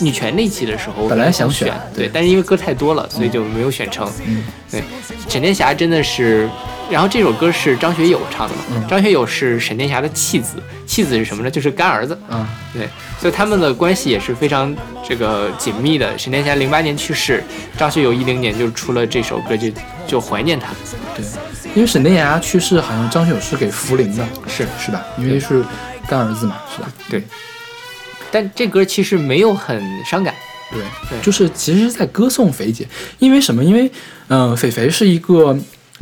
[0.00, 4.06] 女权那期的时候，本来想选选，对，对但是因为歌太多了，所以就没有选成。
[4.26, 4.82] 嗯，对，
[5.30, 6.46] 沈殿霞真的是，
[6.92, 8.60] 然后这首歌是张学友唱的嘛？
[8.74, 11.50] 嗯张学友是沈殿霞的弃子，弃子是什么呢？
[11.50, 12.16] 就是干儿子。
[12.28, 12.86] 嗯，对，
[13.18, 16.16] 所以他们的关系也是非常这个紧密的。
[16.18, 17.42] 沈殿霞零八年去世，
[17.78, 19.68] 张学友一零年就出了这首歌，就
[20.06, 20.68] 就怀念他。
[21.16, 21.24] 对，
[21.74, 25.02] 因为沈殿霞去世，好像张学友是给扶灵的，是是吧？
[25.16, 25.64] 因为是
[26.06, 26.92] 干儿子嘛，是吧？
[27.08, 27.22] 对，
[28.30, 30.34] 但这歌其实没有很伤感。
[30.70, 32.86] 对，对就是其实是在歌颂肥姐，
[33.18, 33.64] 因为什么？
[33.64, 33.90] 因为
[34.28, 35.56] 嗯、呃，肥肥是一个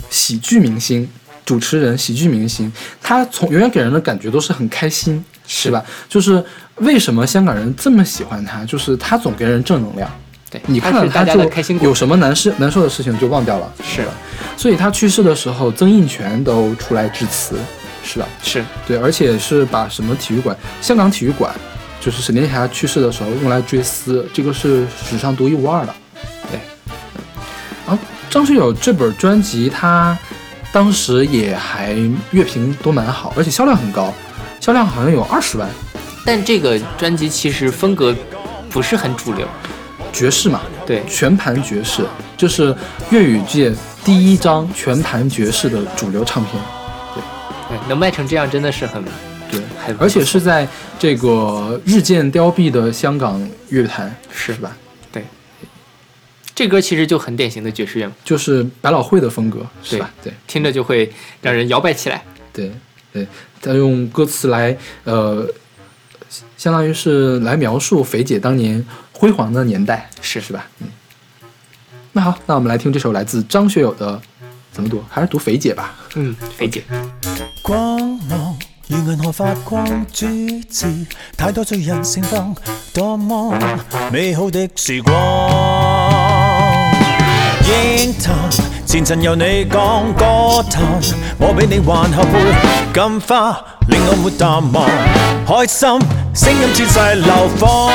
[0.08, 1.08] 喜剧明星、
[1.44, 2.72] 主持人、喜剧明星，
[3.02, 5.84] 他从永远给人的感觉都是很开心，是吧？
[6.08, 6.42] 就是
[6.76, 8.64] 为什么香港人这么喜欢他？
[8.64, 10.10] 就是他总给人正能量。
[10.50, 11.40] 对，你看到他就
[11.80, 14.12] 有什么难事难受的事情就忘掉了，是吧？
[14.56, 17.56] 所以他去世的时候，曾荫权都出来致辞，
[18.02, 18.26] 是吧？
[18.42, 21.54] 是对，而且是把什么体育馆，香港体育馆，
[22.00, 25.94] 就是沈殿霞去世的时候用来追思，这个是史上独一无二的。
[26.50, 26.58] 对，
[28.30, 30.16] 张学友这本专辑，他
[30.72, 31.94] 当时也还
[32.30, 34.14] 乐评都蛮好，而且销量很高，
[34.60, 35.68] 销量好像有二十万。
[36.24, 38.14] 但这个专辑其实风格
[38.70, 39.46] 不是很主流。
[40.12, 42.04] 爵士嘛，对全盘爵士，
[42.36, 42.74] 就是
[43.10, 43.72] 粤语界
[44.04, 46.54] 第一张全盘爵士的主流唱片。
[47.68, 49.02] 对，能卖成这样真的是很
[49.50, 50.66] 对，很，而且是在
[50.98, 54.76] 这个日渐凋敝的香港乐坛，是是吧？
[56.60, 60.12] 这歌其实就很典型的爵士乐嘛，就是百老汇的风格，是吧？
[60.22, 62.22] 对听着就会让人摇摆起来。
[62.52, 62.70] 对
[63.14, 63.26] 对，
[63.62, 65.48] 他用歌词来呃，
[66.58, 70.68] 相当于是来描述肥姐当年辉煌的年代，是是吧？
[70.80, 70.88] 嗯。
[72.12, 74.20] 那好，那我们来听这首来自张学友的，
[74.70, 75.02] 怎么读？
[75.08, 75.94] 还是读肥姐吧。
[76.16, 76.84] 嗯，肥姐，
[77.62, 77.98] 光
[78.28, 79.82] 芒如银河发光
[80.12, 80.26] 主
[80.70, 81.06] 持，
[81.38, 82.54] 太多醉人盛放，
[82.92, 83.58] 多么
[84.12, 85.89] 美好的时光。
[87.70, 88.34] 惊叹
[88.84, 90.82] 前尘由你讲，歌叹
[91.38, 92.40] 我比你还后悔，
[92.92, 93.56] 金花
[93.86, 94.90] 令我没淡忘，
[95.46, 95.88] 開心
[96.34, 97.92] 声音切世流放。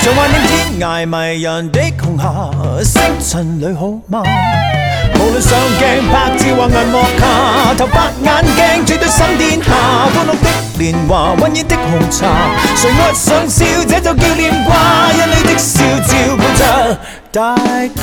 [0.00, 2.24] 像幻影天涯迷人的红霞，
[2.82, 4.22] 星辰里好嗎？
[5.30, 7.22] 無論上鏡拍照或銀幕下，
[7.78, 8.26] 頭白眼
[8.56, 9.70] 鏡絕對心殿下，
[10.10, 12.26] 歡樂的年華，溫熱的紅茶，
[12.74, 14.74] 誰愛上笑，这就叫念掛，
[15.14, 16.98] 因你的笑照顧着
[17.30, 17.54] 大
[17.94, 18.02] 家。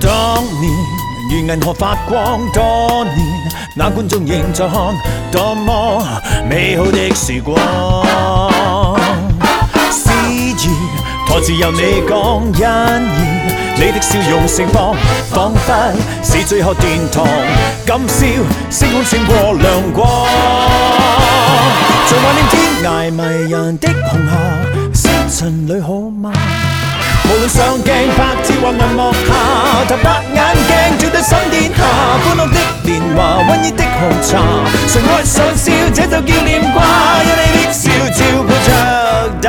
[0.00, 0.72] 當年
[1.32, 3.16] 如銀河發光，多年
[3.74, 4.94] 那觀眾仍在看，
[5.32, 7.58] 多麼美好的時光。
[11.30, 12.68] 詩意台詞由你講，因而
[13.76, 14.96] 你的笑容盛放，
[15.32, 17.24] 彷彿是最後殿堂。
[17.86, 18.26] 今宵
[18.68, 20.26] 星空閃過亮光，
[22.08, 24.32] 像懷念天涯迷人的紅霞，
[24.92, 26.32] 星塵裏好嗎？
[27.22, 29.30] 無論上鏡拍照或銀幕下，
[29.86, 31.78] 頭白眼鏡絕對心殿下，
[32.26, 34.32] 歡樂的年華，溫熱的紅茶，
[34.88, 36.76] 誰愛上笑，這就叫念掛，
[37.22, 38.68] 因你的笑照顧着
[39.40, 39.48] 大。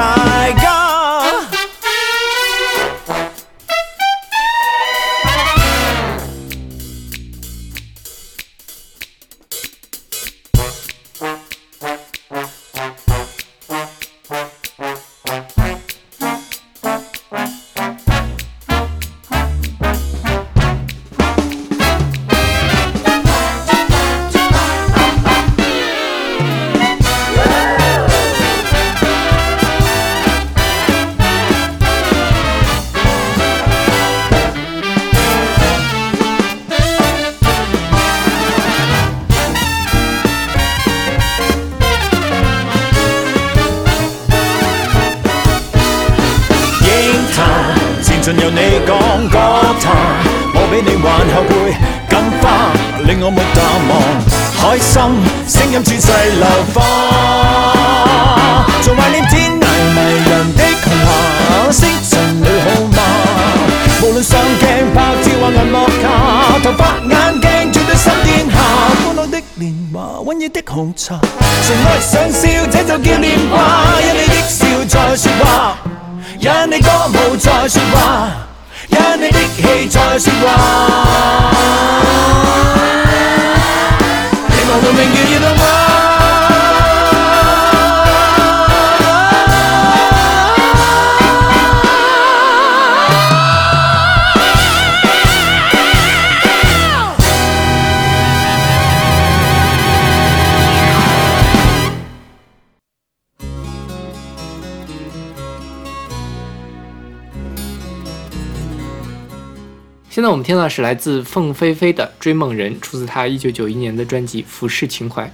[110.31, 115.25] 我们听到的是来自凤飞飞的《追梦人》，出自她一九九一年的专辑《浮世情怀》。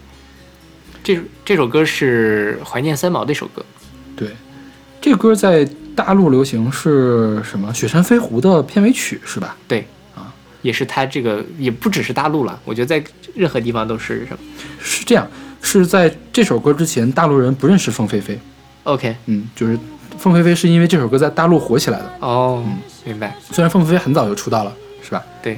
[1.03, 3.63] 这这首歌是怀念三毛的一首歌，
[4.15, 4.29] 对，
[4.99, 5.63] 这个歌在
[5.95, 7.69] 大陆流行是什么？
[7.73, 9.55] 《雪山飞狐》的片尾曲是吧？
[9.67, 9.85] 对
[10.15, 10.33] 啊，
[10.63, 13.03] 也是他这个也不只是大陆了，我觉得在
[13.35, 14.39] 任何地方都是什么
[14.81, 15.29] 是这样，
[15.61, 18.37] 是在这首歌之前，大陆人不认识凤飞飞。
[18.83, 19.77] OK 嗯，就是
[20.17, 22.13] 凤飞飞是因为这首歌在大陆火起来的。
[22.21, 22.65] 哦，
[23.05, 23.37] 明白。
[23.51, 24.73] 虽然凤飞飞很早就出道了，
[25.07, 25.23] 是吧？
[25.41, 25.57] 对，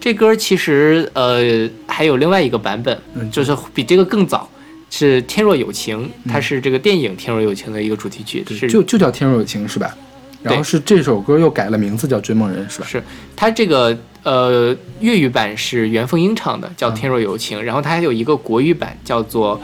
[0.00, 4.48] 这歌其实呃还有另外一个版本，嗯就是比这个更早，
[4.88, 9.94] 是《天若有情》，它是这个电影《天若有情》的一个主题曲，是就就叫《天若有情》是吧？
[10.42, 12.86] 然后是这首歌又改了名字叫《追梦人》是吧？
[12.88, 13.02] 是
[13.36, 19.60] 它这个呃粤语版是袁凤英唱的，叫《天若有情》，然后它还有一个国语版叫做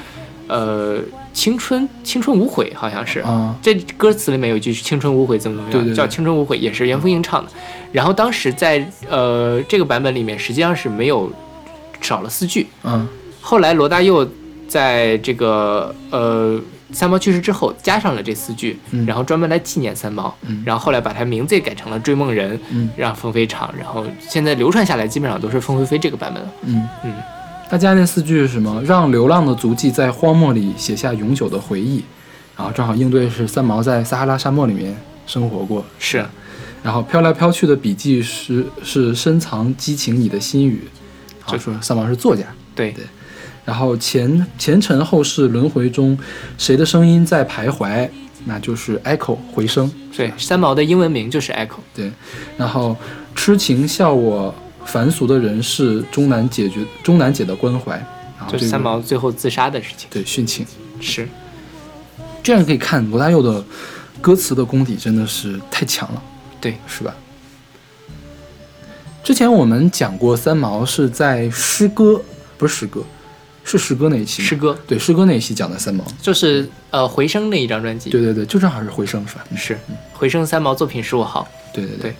[0.47, 1.01] 呃
[1.33, 3.19] 青春青春无悔，好像是。
[3.21, 7.51] 啊，这歌词里面有一句“青春无悔”怎么怎么样，对对对叫“青春无悔”，也是袁凤英唱的。
[7.93, 11.31] 然后当时在呃这个版本里面，实际上是没有
[12.01, 12.67] 少了四句。
[12.85, 13.07] 嗯。
[13.41, 14.29] 后来罗大佑
[14.69, 16.61] 在这个呃
[16.93, 19.07] 三毛去世之后加上了这四句，嗯。
[19.07, 20.63] 然后专门来纪念三毛，嗯。
[20.67, 22.91] 然后后来把他名字也改成了《追梦人》，嗯。
[22.97, 26.49] 让凤飞唱，然后现在流传下来基本上都是凤飞飞这个版本了。
[26.65, 26.89] 嗯。
[27.05, 27.13] 嗯，
[27.71, 28.83] 他加那四句是什么？
[28.85, 32.05] 让流浪的足迹在荒漠里写下永久的回忆，
[32.57, 36.25] 然后正好应对是三毛在撒哈拉沙漠里面生活过，是，
[36.83, 40.83] 然后飘来飘去的笔记是是深藏激情你的心语，
[41.47, 43.05] 就说三毛是作家，对对
[43.65, 46.19] 然后前前尘后世轮回中，
[46.57, 48.09] 谁的声音在徘徊？
[48.45, 51.81] 那就是 echo 回声，对，三毛的英文名就是 Echo。
[51.95, 52.11] 对，
[52.57, 52.97] 然后
[53.35, 54.55] 痴情笑我
[54.87, 57.93] 凡俗的人世，终难解决终难解的关怀，
[58.39, 60.09] 然后这个就是三毛最后自杀的事情。
[60.11, 60.65] 对殉情。
[60.99, 61.29] 是，
[62.43, 63.63] 这样可以看罗大佑的
[64.23, 66.23] 歌词的功底真的是太强了，
[66.61, 67.15] 对，是吧？
[69.23, 72.23] 之前我们讲过三毛是在诗歌，
[72.57, 73.05] 不是诗歌，
[73.63, 74.79] 是诗歌那一期，诗歌。
[74.87, 78.09] 对诗歌那一期讲的三毛，就是呃回声那一张专辑。
[78.09, 79.45] 对对对，就正好是回声是吧？
[79.51, 79.57] 嗯。
[79.59, 79.79] 是
[80.15, 81.47] 回声三毛作品十五号。
[81.75, 82.15] 对对对。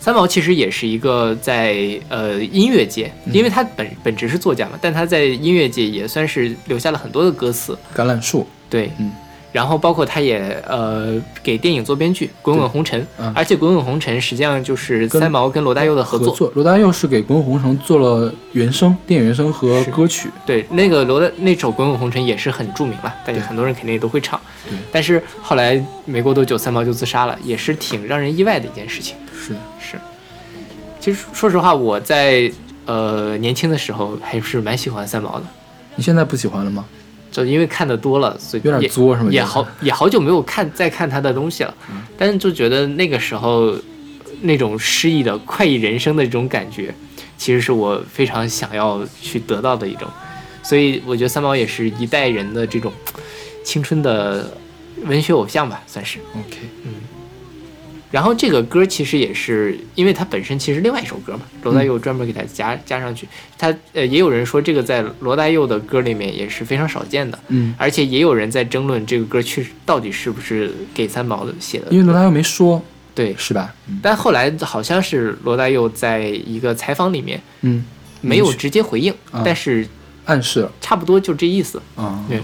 [0.00, 3.34] 三毛其实也是一个在呃音乐界，嗯。
[3.34, 7.76] 因为他本本职是作家嘛，但他在音乐界也算是留下了很多的歌词。
[7.94, 9.10] 橄榄树，对，嗯，
[9.56, 13.32] 然后包括他也呃给电影做编剧《滚滚红尘》嗯。
[13.34, 16.28] 而且《滚滚红尘》实际上就是三毛跟罗大佑的合作。
[16.28, 24.38] 合作，罗大佑是给《滚滚红尘》做了原声、电影原声和歌曲，对，那个罗的那首《滚滚红尘》也是很著名了，大家很多人肯定也都会唱。
[24.68, 24.76] 对。
[24.92, 29.16] 但是后来没过多久，三毛就自杀了，也是挺让人意外的一件事情。
[29.34, 29.54] 是。
[29.54, 29.96] 的，是，
[31.00, 32.52] 其实说实话，我在
[32.84, 35.46] 呃年轻的时候还是蛮喜欢三毛的，
[35.94, 36.84] 你现在不喜欢了吗？
[37.44, 39.30] 就因为看的多了，所以有点也作是吗？
[39.30, 43.74] 也好也好久没有看再看他的东西了，嗯但是就觉得那个时候
[44.42, 46.94] 那种诗意的快意人生的这种感觉，
[47.36, 50.08] 其实是我非常想要去得到的一种，
[50.62, 52.92] 所以我觉得三毛也是一代人的这种
[53.64, 54.50] 青春的
[55.04, 56.18] 文学偶像吧，算是。
[56.34, 56.58] OK，
[58.10, 63.26] 然后这个歌其实也是，因为它本身其实另外一首歌嘛，罗大佑专门给它加、加上去。
[63.58, 71.86] 他呃也有人说这个在罗大佑的歌里面也是非常少见的，嗯，而且也有人在争论这个歌确实到底是不是给三毛的写的。
[71.90, 72.82] 因为罗大佑没说，
[73.14, 73.74] 对，是吧？
[73.88, 77.84] 嗯但后来好像是罗大佑在一个采访里面嗯，
[78.20, 79.86] 没有直接回应，啊但是
[80.26, 81.80] 暗示了差不多就这意思。
[81.96, 82.40] 嗯，对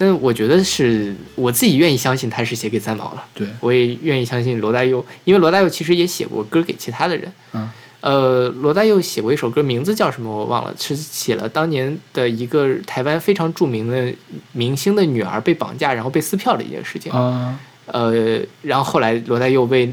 [0.00, 3.22] 但我觉得是我自己愿意相信他是写给三毛了。
[3.34, 7.30] 对，我也愿意相信罗大佑，因为罗大佑其实也写过歌给其他的人。
[7.52, 7.68] 嗯，
[8.00, 14.10] 呃，罗大佑写过一首歌，名字叫什么我忘了，是写了当年的一个台湾非常著名的
[14.52, 17.12] 明星的女儿被绑架，然后被撕票的一件事情。
[17.12, 19.92] 啊，呃，然后后来罗大佑为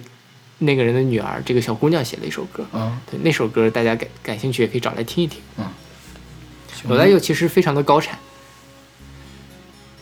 [0.59, 2.65] 那个人的女儿，这个小姑娘写了一首歌。
[2.71, 5.41] 啊，对，那首歌大家感感兴趣也可以找来听一听。
[5.57, 5.65] 嗯
[6.87, 8.17] 罗大佑其实非常的高产，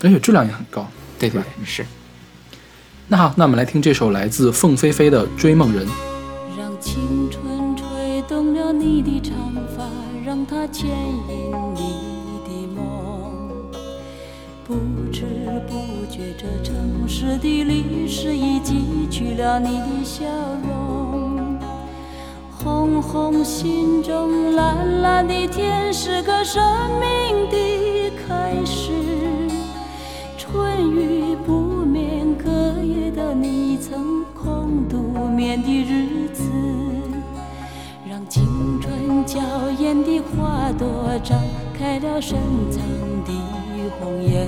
[0.01, 0.87] 而且质量也很高。
[1.17, 1.85] 对对吧对，是。
[3.07, 5.85] 那好，那我们来听这首来自凤飞飞的《追梦人》。
[6.57, 9.33] 让青春吹动了你的长
[9.77, 9.85] 发，
[10.25, 11.79] 让它牵引你
[12.43, 13.71] 的梦。
[14.67, 14.75] 不
[15.11, 15.23] 知
[15.67, 20.25] 不觉，这城市的历史已记取了你的笑
[20.67, 21.59] 容。
[22.49, 26.63] 红红心中，蓝蓝的天是个生
[26.99, 28.89] 命的开始。
[30.55, 31.51] 春雨不
[31.83, 32.49] 眠，隔
[32.81, 36.43] 夜的你曾空独眠的日子，
[38.09, 39.41] 让青春娇
[39.77, 41.37] 艳的花朵张
[41.77, 42.39] 开了深
[42.71, 42.81] 藏
[43.25, 43.33] 的
[43.99, 44.47] 红颜。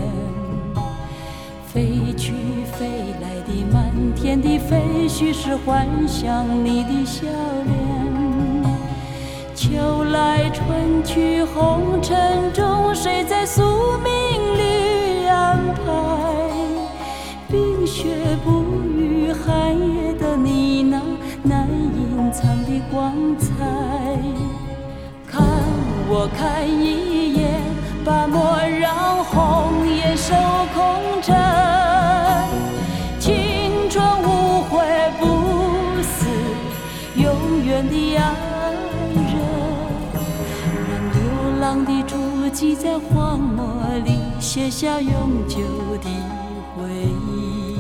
[1.66, 2.32] 飞去
[2.72, 2.88] 飞
[3.22, 7.28] 来的满天的飞絮是幻想你的笑
[7.66, 7.76] 脸。
[9.54, 13.62] 秋来春去红尘中，谁在宿
[13.98, 14.87] 命里
[15.38, 15.82] 安排？
[17.50, 18.10] 冰雪
[18.44, 18.50] 不
[18.98, 21.02] 语，寒夜的你那
[21.44, 23.46] 难隐藏的光彩。
[25.26, 25.46] 看
[26.10, 27.62] 我看一眼，
[28.04, 30.34] 把莫让红颜守
[30.74, 30.78] 空
[31.22, 31.36] 枕。
[33.20, 34.74] 青春无悔
[35.20, 35.22] 不
[36.02, 36.26] 死，
[37.16, 38.24] 永远的爱。
[41.68, 42.16] 浪的足
[42.54, 43.66] 迹在荒漠
[44.06, 45.58] 里写下永久
[46.02, 46.10] 的
[46.74, 46.88] 回
[47.28, 47.76] 忆。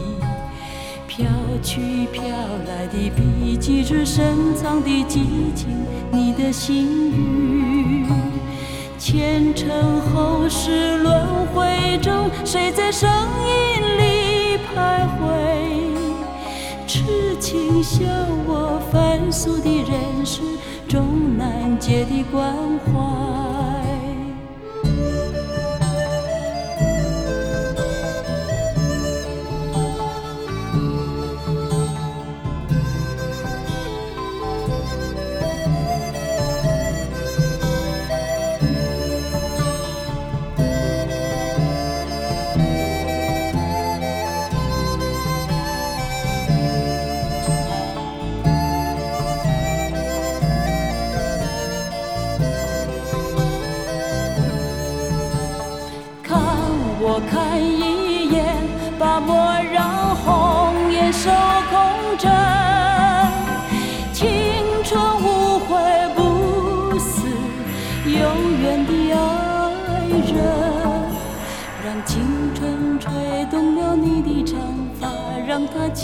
[1.08, 1.26] 飘
[1.64, 2.22] 去飘
[2.68, 5.70] 来的笔迹是深藏的激情，
[6.12, 8.06] 你的心语。
[9.00, 9.70] 前尘
[10.02, 11.26] 后世轮
[11.56, 15.26] 回中，谁在声音里徘徊？
[16.86, 18.04] 痴情笑
[18.46, 20.42] 我凡俗的人世
[20.90, 23.57] 终难解的关怀。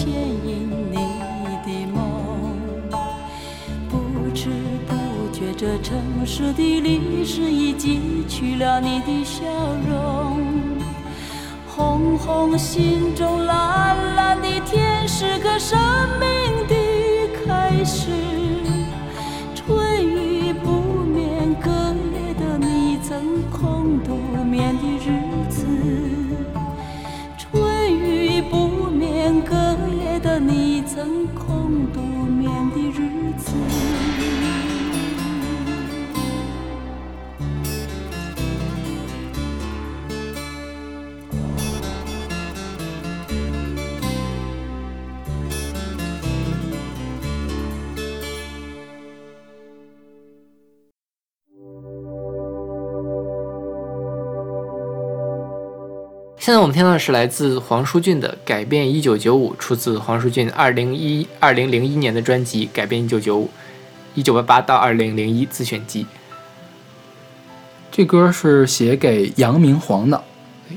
[0.03, 0.97] 牵引你
[1.63, 1.97] 的梦。
[3.89, 4.49] 不知
[4.85, 4.93] 不
[5.31, 9.45] 觉，这城市的历史已记取了你的笑
[9.87, 10.41] 容。
[11.65, 15.79] 红红心中，蓝蓝的天是个生
[16.19, 16.75] 命的
[17.45, 18.11] 开始。
[19.55, 20.69] 春雨不
[21.05, 24.92] 眠，隔夜的你曾空独眠的
[56.43, 63.45] 现在我们听到的是来自黄舒骏的《改变一九九五》，出自黄舒骏二零一二零零一年的专辑《改变一九九五》，
[64.13, 66.05] 一九八八到二零零一自选集。
[67.89, 70.21] 这歌是写给杨明煌的，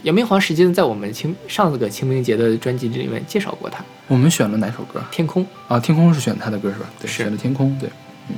[0.05, 5.45] 杨明煌实际上在我们清上个清明节的专辑里面介绍过他，《我们选了哪首歌天空》。
[5.67, 5.81] 啊？
[5.81, 6.87] 天空是选他的歌是吧？
[7.01, 7.77] 对，选了天空。
[7.81, 7.91] 对，
[8.29, 8.37] 嗯，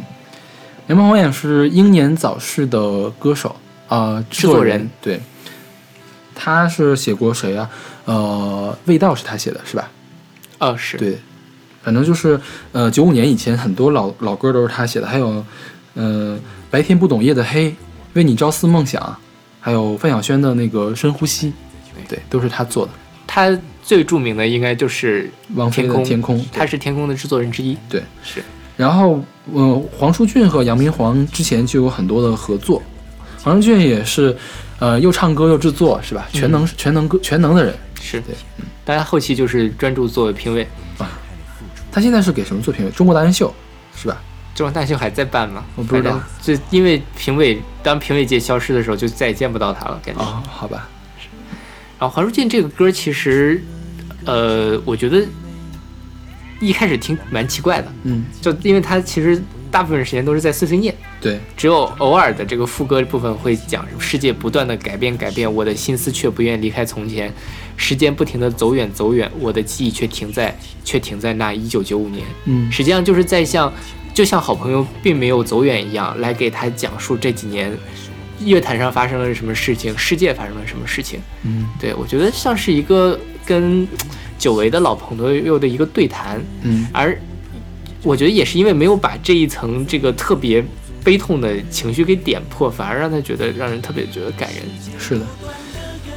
[0.86, 3.54] 杨明煌也是英年早逝的歌手
[3.88, 5.20] 啊、制作人对，
[6.40, 7.68] 他是写过谁啊？
[8.04, 9.90] 呃，味道是他写的是吧？
[10.60, 11.18] 哦，是，对，
[11.82, 15.44] 反正就是呃，九五年以前很多老老歌都是他写的，还有
[15.94, 16.38] 呃，
[16.70, 17.74] 白天不懂夜的黑，
[18.14, 19.16] 为你朝思梦想，
[19.60, 21.52] 还有范晓萱的那个深呼吸，
[22.08, 22.92] 对，都是他做的。
[23.26, 27.76] 他最著名的应该就是王菲的天空，天空他是天空的制作人之一。
[27.88, 28.42] 对，是
[28.76, 29.20] 然后，
[29.52, 32.80] 呃，黄舒骏和杨明煌之前就有很多的合作。
[33.42, 34.36] 黄仁俊也是，
[34.78, 36.26] 呃，又唱歌又制作，是吧？
[36.32, 37.74] 全能、全能歌全能的人。
[38.00, 38.34] 是对，
[38.84, 40.66] 大家后期就是专注做评委。
[40.98, 41.08] 啊
[41.90, 42.90] 他现在是给什么做评委？
[42.92, 43.52] 中国达人秀
[43.96, 44.20] 是吧？
[44.54, 45.64] 中国达人秀还在办吗？
[45.74, 50.20] 我不知道就因为评委当评委界消失的时候，就再也见不到他了，感觉。
[50.20, 50.86] 哦，好吧，
[51.98, 53.62] 然后黄舒骏这个歌其实，
[54.26, 55.24] 呃，我觉得
[56.60, 59.40] 一开始听蛮奇怪的，嗯，就因为他其实
[59.70, 67.32] 大部分时间都是在碎碎念，对，只有偶尔的这个副歌部分会讲世界不断的改变改变，我的心思却不愿离开从前，
[67.76, 72.24] 时间不停的走远走远，我的记忆却停在却停在那一九九五年。
[72.46, 72.70] 嗯。
[72.72, 73.72] 实际上就是在像
[74.12, 77.70] 就像好朋友并没有走远一样，来给他讲述这几年
[78.40, 81.20] 乐坛上发生了什么事情，世界发生了什么事情。
[81.44, 81.68] 嗯。
[81.78, 83.86] 对我觉得像是一个跟
[84.38, 87.18] 久违的老朋友的一个对谈，嗯而
[88.02, 90.64] 我觉得也是因为没有把这一层这个特别
[91.02, 94.62] 悲痛的情绪给点破，反而让他觉得让人特别觉得感人。
[94.98, 95.26] 是的。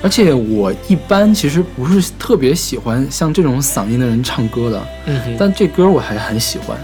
[0.04, 6.76] 而且我一般其实不是特别喜欢像这种嗓音的人唱歌的，嗯，但这歌我还很喜欢。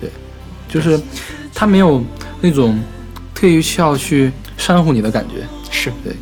[0.00, 0.08] 对，
[0.68, 1.00] 就是
[1.52, 2.04] 他没有
[2.40, 2.78] 那种
[3.34, 5.44] 特意需要去煽乎你的感觉。
[5.70, 6.14] 是对，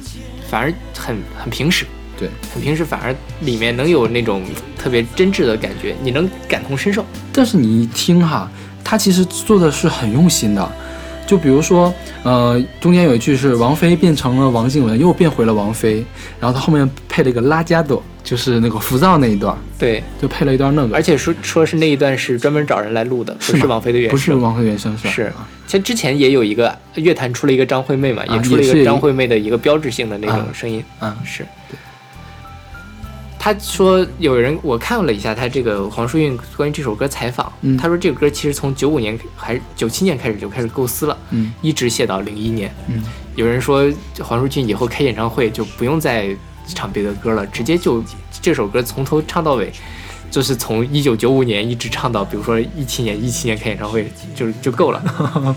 [0.49, 1.85] 反而很很平实。
[2.21, 4.43] 对，很平时，反而里面能有那种
[4.79, 7.03] 特别真挚的感觉，你能感同身受。
[7.33, 8.49] 但是你一听哈，
[8.85, 10.73] 他其实做的是很用心的。
[11.27, 11.95] 就比如说，
[12.25, 16.05] 呃，中间有一句是王菲变成了王静雯，又变回了王菲，
[16.41, 25.11] 然后他后面配了一个拉加朵，就是那个浮躁那一段，对，就配了一段那个，而且说说是那一段是专门找人来录的，不是王菲的原声，不是王菲原声是吧？
[25.11, 25.23] 是。
[25.23, 25.49] 啊。
[25.68, 31.47] 其实之前也有一个乐坛出了一个张惠妹嘛，啊也出了一个张惠妹的一个标志性的那种啊声音，啊是。
[33.43, 42.70] 他说有人我看了一下他这个黄舒韵关于这首歌采访，嗯他说这个歌其实从九五年还是九七年开始就开始构思了，嗯一直写到零一年。
[42.88, 43.03] 嗯
[43.36, 46.28] 有人说黄舒骏以后开演唱会就不用再
[46.66, 48.05] 唱别的歌了，直接就
[48.43, 49.72] 这首歌从头唱到尾，
[50.30, 55.57] 就是从一九九五年一直唱到，比如说一七年，一七年开演唱会就就够了。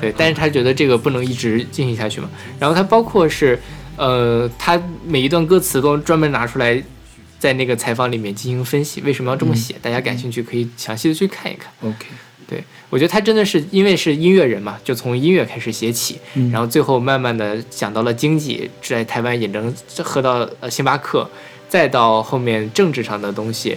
[0.00, 2.28] 对，但是他觉得这个不能一直进行下去嘛。
[2.58, 3.56] 然后他包括是，
[3.96, 6.82] 呃，他每一段歌词都专门拿出来，
[7.42, 9.74] 在那个采访里面进行分析，为什么要这么写？
[9.82, 11.72] 大家感兴趣可以详细的去看一看。
[11.80, 12.06] ，OK，
[12.46, 19.74] 对我觉得他真的是因为是音乐人嘛，就从音乐开始写起，嗯然后最后慢慢的讲到了经济，在台湾也能
[20.04, 21.28] 喝到呃星巴克，
[21.68, 23.76] 再到后面政治上的东西，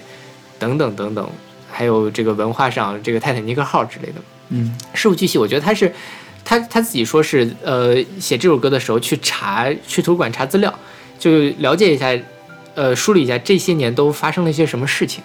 [0.60, 1.28] 等等等等，
[1.72, 4.22] 还有这个文化上这个泰坦尼克号之类的。
[4.50, 5.92] 嗯事无巨细，我觉得他是
[6.44, 10.72] 他他自己说是呃写这首歌的时候去查去图书馆查资料，
[11.18, 12.16] 就了解一下，
[12.76, 15.24] 呃梳理一下这些年都发生了一些什么事情。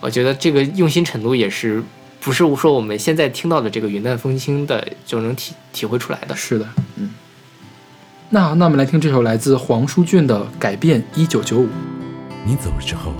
[0.00, 1.82] 我觉得这个用心程度也是
[2.20, 6.36] 不是说我们现在听到的这个云淡风轻的就能体体会出来的。
[6.36, 7.10] 是的，嗯。
[8.30, 11.66] 那，那我们来听这首来自黄舒骏的《改变一九九五》。
[12.44, 13.12] 你走之后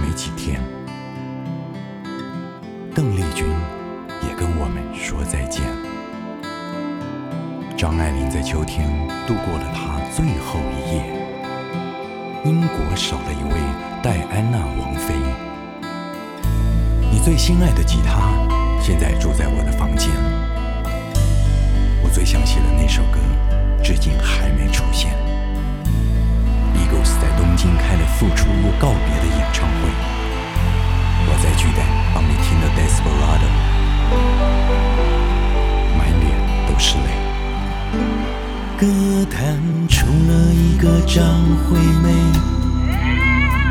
[0.00, 0.60] 没几天，
[2.94, 3.44] 邓丽君
[4.22, 5.62] 也跟我们说再见。
[7.76, 8.88] 张爱玲在秋天
[9.26, 11.15] 度过了她最后一夜。
[12.46, 13.58] 英国少了一位
[14.00, 15.16] 戴安娜王妃。
[17.10, 18.30] 你最心爱的吉他
[18.80, 20.08] 现在住在我的房间。
[22.04, 23.18] 我最想写的那首歌，
[23.82, 25.10] 至今还没出现。
[26.76, 29.90] Eagles 在东京开了复出又告别的演唱会，
[31.26, 31.84] 我在巨蛋
[32.14, 33.50] 帮你听了 Desperado，
[35.98, 36.30] 满脸
[36.68, 37.25] 都是泪。
[38.78, 38.86] 歌
[39.30, 39.58] 坛
[39.88, 41.24] 出了一个张
[41.64, 42.12] 惠妹，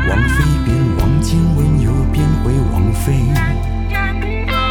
[0.08, 3.22] 王菲变王静雯又变回王菲。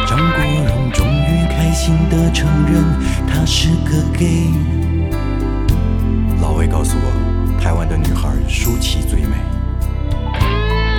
[0.06, 2.84] 张国荣终于开心地承认
[3.26, 4.50] 他是个 gay。
[6.42, 7.10] 老魏告诉我，
[7.58, 9.38] 台湾的女孩舒淇最美。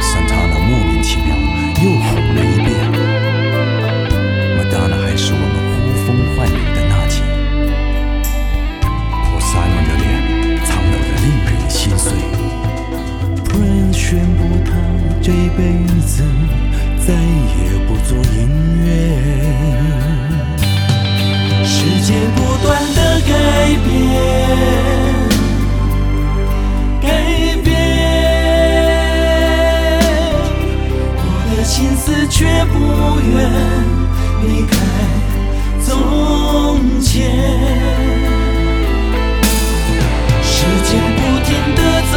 [0.01, 1.35] Santana 莫名其妙
[1.83, 2.69] 又红了一遍。
[4.57, 6.76] Madonna 还是我们呼风唤雨
[14.09, 14.71] 宣布他
[15.21, 15.59] 这辈
[16.05, 16.23] 子
[17.05, 18.47] 再也不做音
[18.85, 18.87] 乐。
[21.65, 23.29] 世界不断的改
[23.83, 23.85] 变。
[27.01, 27.05] 改
[27.65, 27.67] 变，
[31.17, 31.21] 我
[31.57, 32.75] 的心思却不
[33.27, 33.35] 愿
[34.47, 34.73] 离开
[35.85, 35.85] 从
[37.01, 37.11] 前。
[40.41, 40.55] 时
[40.85, 41.79] 间不停的
[42.09, 42.15] 走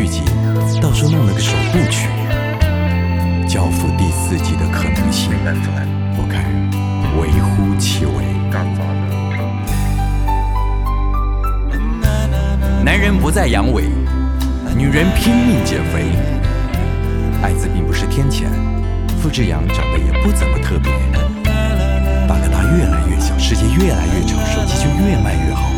[0.00, 0.22] 续集，
[0.80, 2.08] 倒是弄了个首部曲。
[3.46, 5.30] 教父第四季的可能性，
[6.16, 6.42] 我看
[7.20, 8.30] 微乎其微。
[12.82, 13.82] 男人不再阳痿，
[14.74, 16.06] 女人拼命减肥。
[17.42, 18.46] 艾滋病不是天谴，
[19.20, 20.90] 付志阳长得也不怎么特别。
[22.26, 25.69] 大哥大越来越小，世界越来越吵，手机就越卖越好。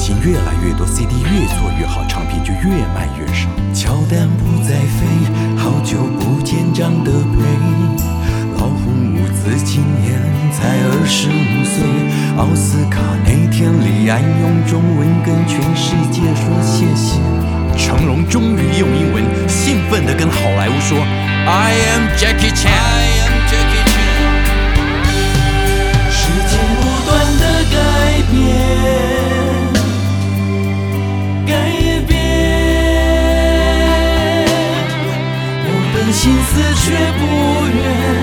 [0.00, 3.50] 歌星越来越多，CD 越做越好，唱片就越卖越少。
[3.74, 5.04] 乔丹不再飞，
[5.58, 7.36] 好久不见长得配。
[8.56, 10.18] 老红伍兹今年
[10.54, 11.84] 才二十五岁。
[12.38, 17.20] 奥斯卡那天，李安用中文跟全世界说谢谢。
[17.76, 20.96] 成龙终于用英文兴奋地跟好莱坞说
[21.44, 23.19] ：“I am Jackie Chan。”
[36.20, 38.19] 心思却不愿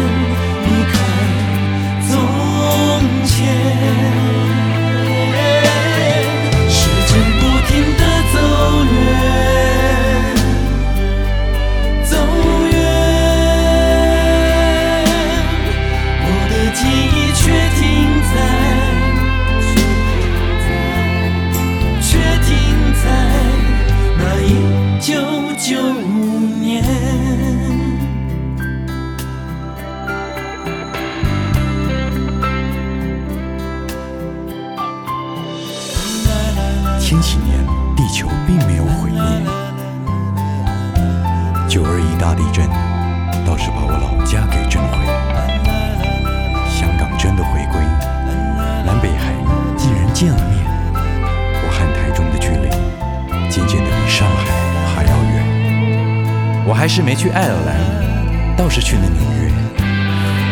[56.78, 59.50] 还是没去爱尔兰，倒是去了纽约。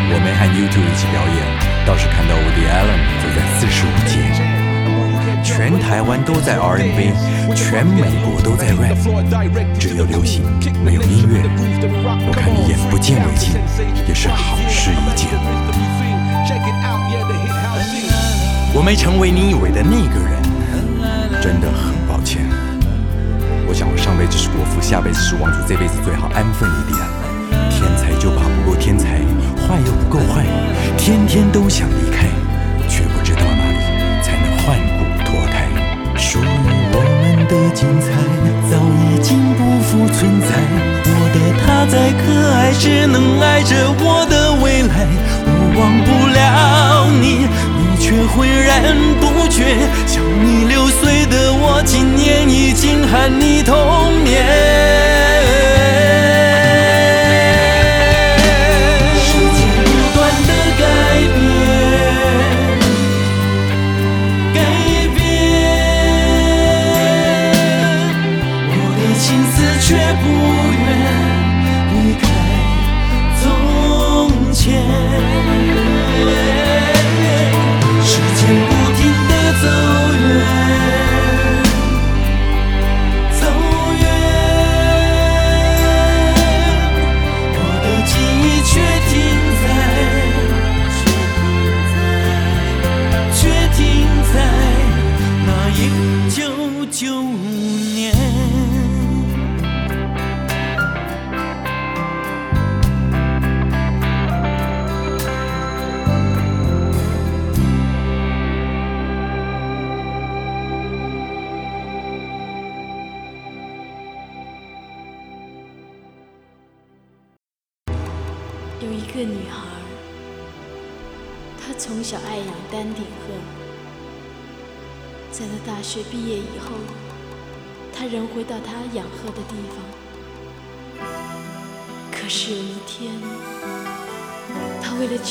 [0.10, 1.38] 我没和 YouTube 一起表演，
[1.86, 4.26] 倒是看到 Woody Allen 走在四十五街。
[5.44, 7.14] 全台湾都在 R&B，
[7.54, 8.98] 全美国都在 rap，
[9.78, 10.42] 只有流行
[10.84, 11.46] 没有音乐。
[12.28, 13.54] 我看你眼不见为净，
[14.08, 15.30] 也是好事一件。
[18.74, 20.42] 我没成为你以为的那个人，
[21.40, 22.05] 真的很。
[23.68, 27.00] 我想我上辈子是国父，下辈子是王子，这辈子最好安分一点。
[27.70, 29.20] 天才就怕不够天才，
[29.66, 30.46] 坏又不够坏，
[30.98, 32.28] 天天都想离开，
[32.88, 33.78] 却不知道哪里
[34.24, 35.68] 才能换骨脱胎。
[36.16, 36.48] 属于
[36.94, 38.08] 我们的精彩，
[38.70, 40.48] 早已经不复存在。
[41.06, 45.06] 我的他再可爱，只能爱着我的未来。
[45.46, 47.50] 我忘不了，你
[48.06, 49.64] 却浑然不觉。
[50.06, 55.75] 像你六岁的我，今年已经喊你童年。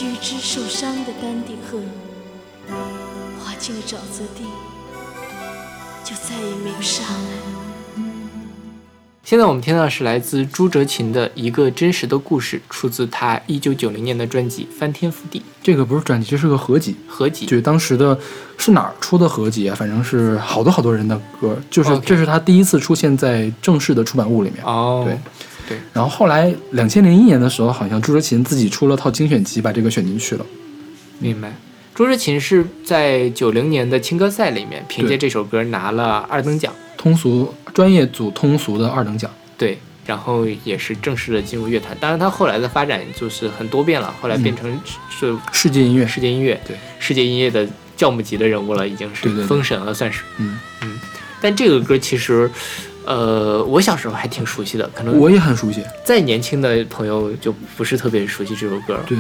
[0.03, 1.79] 一只受伤的丹顶鹤，
[3.39, 4.43] 滑进了沼泽地，
[6.03, 7.31] 就再也没有上来。
[9.23, 17.47] 现在我们听到的是来自朱哲琴的一个真实的故事，出自他一九九零年的专辑《翻天覆地》这个不是专辑，这是个合集，合集。
[17.47, 18.19] 就是当时的
[18.59, 19.77] 是哪儿出的合集啊？
[19.79, 24.65] 反正是好多好多人的歌，就是这是他第一次出现在正式的出版物里面。
[24.65, 25.19] 哦，对
[25.69, 30.45] 对，然后后来两千零一年的时候，好像朱哲琴自己出了套精选集，把这个选进去了。
[31.19, 31.53] 明白。
[31.95, 39.31] 朱哲琴是在九零年的青歌赛里面凭借这首歌拿了二等奖，通俗专业组通俗的二等奖。
[39.57, 41.97] 对，然后也是正式的进入乐坛。
[42.01, 44.77] 当然，他后来的发展就是很多变了，后来变成
[45.09, 47.65] 是世界音乐，世界音乐，对，世界音乐的
[47.97, 50.25] 教母级的人物了，已经是封神了，算是。
[50.39, 50.99] 嗯嗯，
[51.41, 52.51] 但这个歌其实，
[53.07, 55.83] 呃，我小时候还挺熟悉的，可能我也很熟悉。
[56.05, 58.99] 再年轻的朋友就不是特别熟悉这首歌。
[59.07, 59.17] 对，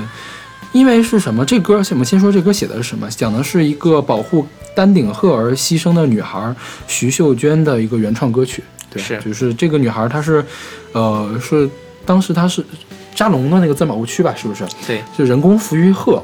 [0.73, 1.44] 因为是什么？
[1.44, 3.09] 这歌我们先说这歌写的是什么？
[3.11, 6.55] 讲的是一个保护丹顶鹤而牺牲的女孩
[6.86, 8.62] 徐秀娟的一个原创歌曲。
[8.90, 10.44] 对，是就是这个女孩她是，
[10.93, 11.69] 呃，是
[12.06, 12.65] 当时她是
[13.15, 14.35] 扎龙的那个自然保护区吧？
[14.36, 14.65] 是不是？
[14.86, 16.23] 对，就人工抚育鹤，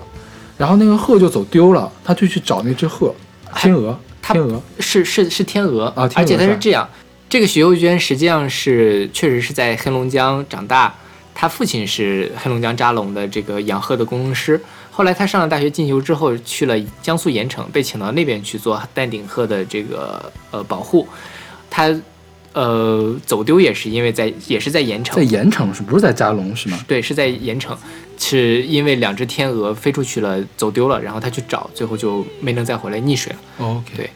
[0.56, 3.14] 然后那个鹤就走丢了，她就去找那只鹤，
[3.56, 4.62] 天鹅，天鹅。
[4.78, 6.88] 是是是天鹅啊天鹅而且它是这样，
[7.30, 10.92] 这个徐幼娟实际上是确实是在黑龙江长大，
[11.32, 14.60] 她父亲是黑龙江扎龙的这个养鹤的工程师。
[14.90, 21.06] 后来她上了大学进修之后，去了江苏盐城，被请到那边去做丹顶鹤的这个呃保护。
[21.70, 21.88] 她
[22.52, 26.84] 呃走丢也是因为在也是在盐城，在盐城是不是在扎龙是吗？
[26.88, 27.78] 对，是在盐城，
[28.18, 33.38] 是因为两只天鹅飞出去了，走丢了，然后她去找，最后就没能再回来，溺水了。
[33.58, 34.10] OK，对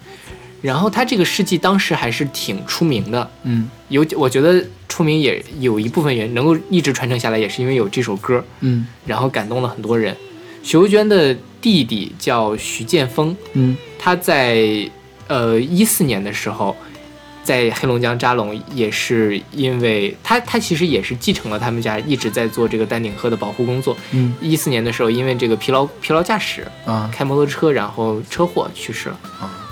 [0.64, 3.68] 然后他这个事迹当时还是挺出名的，嗯。
[3.88, 8.86] 有我觉得出名也有一部分原因能够一直传承下来，也是因为有这首歌，嗯。
[9.04, 10.16] 然后感动了很多人。
[10.62, 13.76] 徐慧娟的弟弟叫徐建峰，嗯。
[13.98, 14.88] 他在
[15.26, 16.74] 呃一四年的时候，
[17.42, 23.94] 在黑龙江扎龙也是因为他他其实也是继承了他们家一直在做这个丹顶鹤的保护工作。
[24.12, 24.34] 嗯。
[24.40, 27.10] 一四年的时候，因为这个疲劳疲劳驾驶啊。
[27.12, 29.20] 开摩托车，然后车祸去世了。
[29.38, 29.63] 啊，对，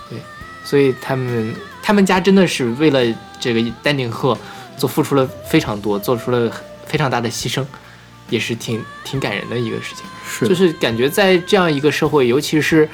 [0.65, 3.01] 所以他们他们家真的是为了
[3.41, 4.37] 这个丹顶鹤
[4.77, 6.51] 做付出了非常多，做出了
[6.87, 7.65] 非常大的牺牲，
[8.31, 10.05] 也是挺挺感人的一个事情。
[10.27, 12.89] 是就是感觉在这样一个社会，尤其是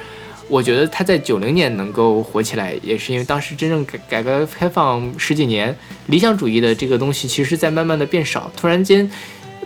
[0.47, 5.73] 我觉得他在九零年能够火起来，也是因为当时真正改改革开放十几年，
[6.07, 8.51] 理想主义的这个东西其实在慢慢的变少。
[8.57, 9.09] 突然间，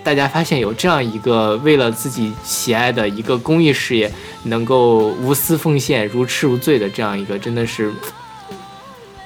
[0.04, 4.12] 大家发现有这样一个为了自己喜爱的一个公益事业，
[4.44, 7.92] 能够无私奉献、如痴如醉的这样一个，真的是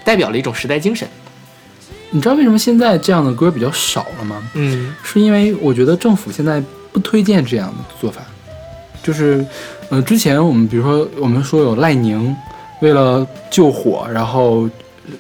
[0.06, 1.08] 代表了一种时代精神。
[2.12, 4.42] 你知道为什么现在这样的歌比较少了吗？
[4.54, 6.64] 嗯，是因为我觉得政府现在
[6.94, 8.22] 不推荐这样的做法，
[9.04, 9.46] 就是，
[9.90, 12.34] 呃，之前我们比如说我们说有赖宁
[12.82, 14.70] 为了救火然后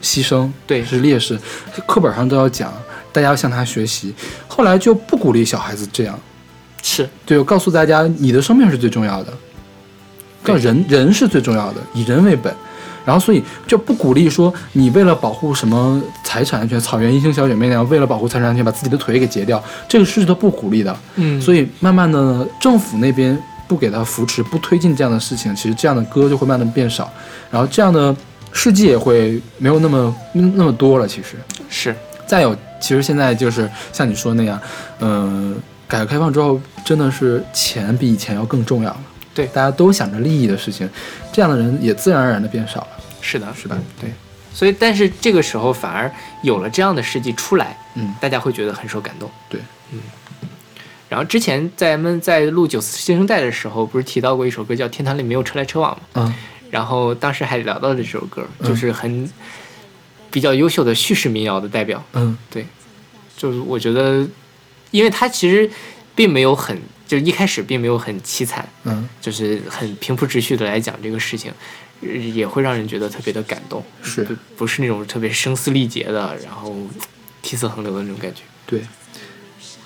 [0.01, 1.37] 牺牲，对是烈士，
[1.85, 2.73] 课本上都要讲，
[3.17, 4.13] 大家要向他学习。
[4.47, 6.19] 后来就不鼓励小孩子这样，
[6.83, 9.33] 是对，我告诉大家，你的生命是最重要的，
[10.45, 12.53] 叫人人是最重要的，以人为本。
[13.03, 20.95] 然后，所以就不鼓励说你为了保护什么财产安全，草原英雄小姐妹那样，为了保护财产安全把自己的腿给截掉，这个是都不鼓励的。
[21.15, 23.35] 嗯，所以慢慢的呢，政府那边
[23.65, 27.09] 不给他扶持，不推进这样的事情，其实这样的歌就会慢慢地变少，
[27.49, 28.13] 然后这样的
[28.51, 31.07] 事迹也会没有那么那么多了。
[31.07, 31.37] 其实，
[31.69, 31.95] 是
[32.27, 34.61] 再有，其实现在就是像你说那样，
[34.99, 35.55] 嗯、
[35.87, 38.99] 改革开放之后，真的是钱比以前要更重要了。
[39.33, 40.89] 对大家都想着利益的事情，
[41.31, 42.87] 这样的人也自然而然的变少了，
[43.21, 43.77] 是的，是吧？
[44.01, 44.11] 对，
[44.53, 46.11] 所以，但是这个时候反而
[46.43, 49.29] 有了这样的事迹出来，嗯，大家会觉得很受感动。
[49.47, 49.99] 对，嗯。
[51.07, 56.01] 然后之前在咱们在录九四新生代的时候，不是提到过一首歌叫《天堂里没有车来车往》吗？
[56.15, 56.33] 嗯
[56.69, 59.31] 然后当时还聊到了这首歌，嗯就是很
[60.31, 62.03] 比较优秀的叙事民谣的代表。
[62.13, 62.65] 嗯对
[63.35, 64.27] 就是我觉得，
[64.91, 65.69] 因为他其实
[66.15, 71.51] 并没有很，就一开始并没有很凄惨，嗯，就是很平铺直叙的来讲这个事情，
[72.01, 73.83] 呃也会让人觉得特别的感动。
[74.01, 76.75] 是不不是那种特别声嘶力竭的，然后
[77.41, 78.41] 涕泗横流的那种感觉。
[78.65, 78.81] 对。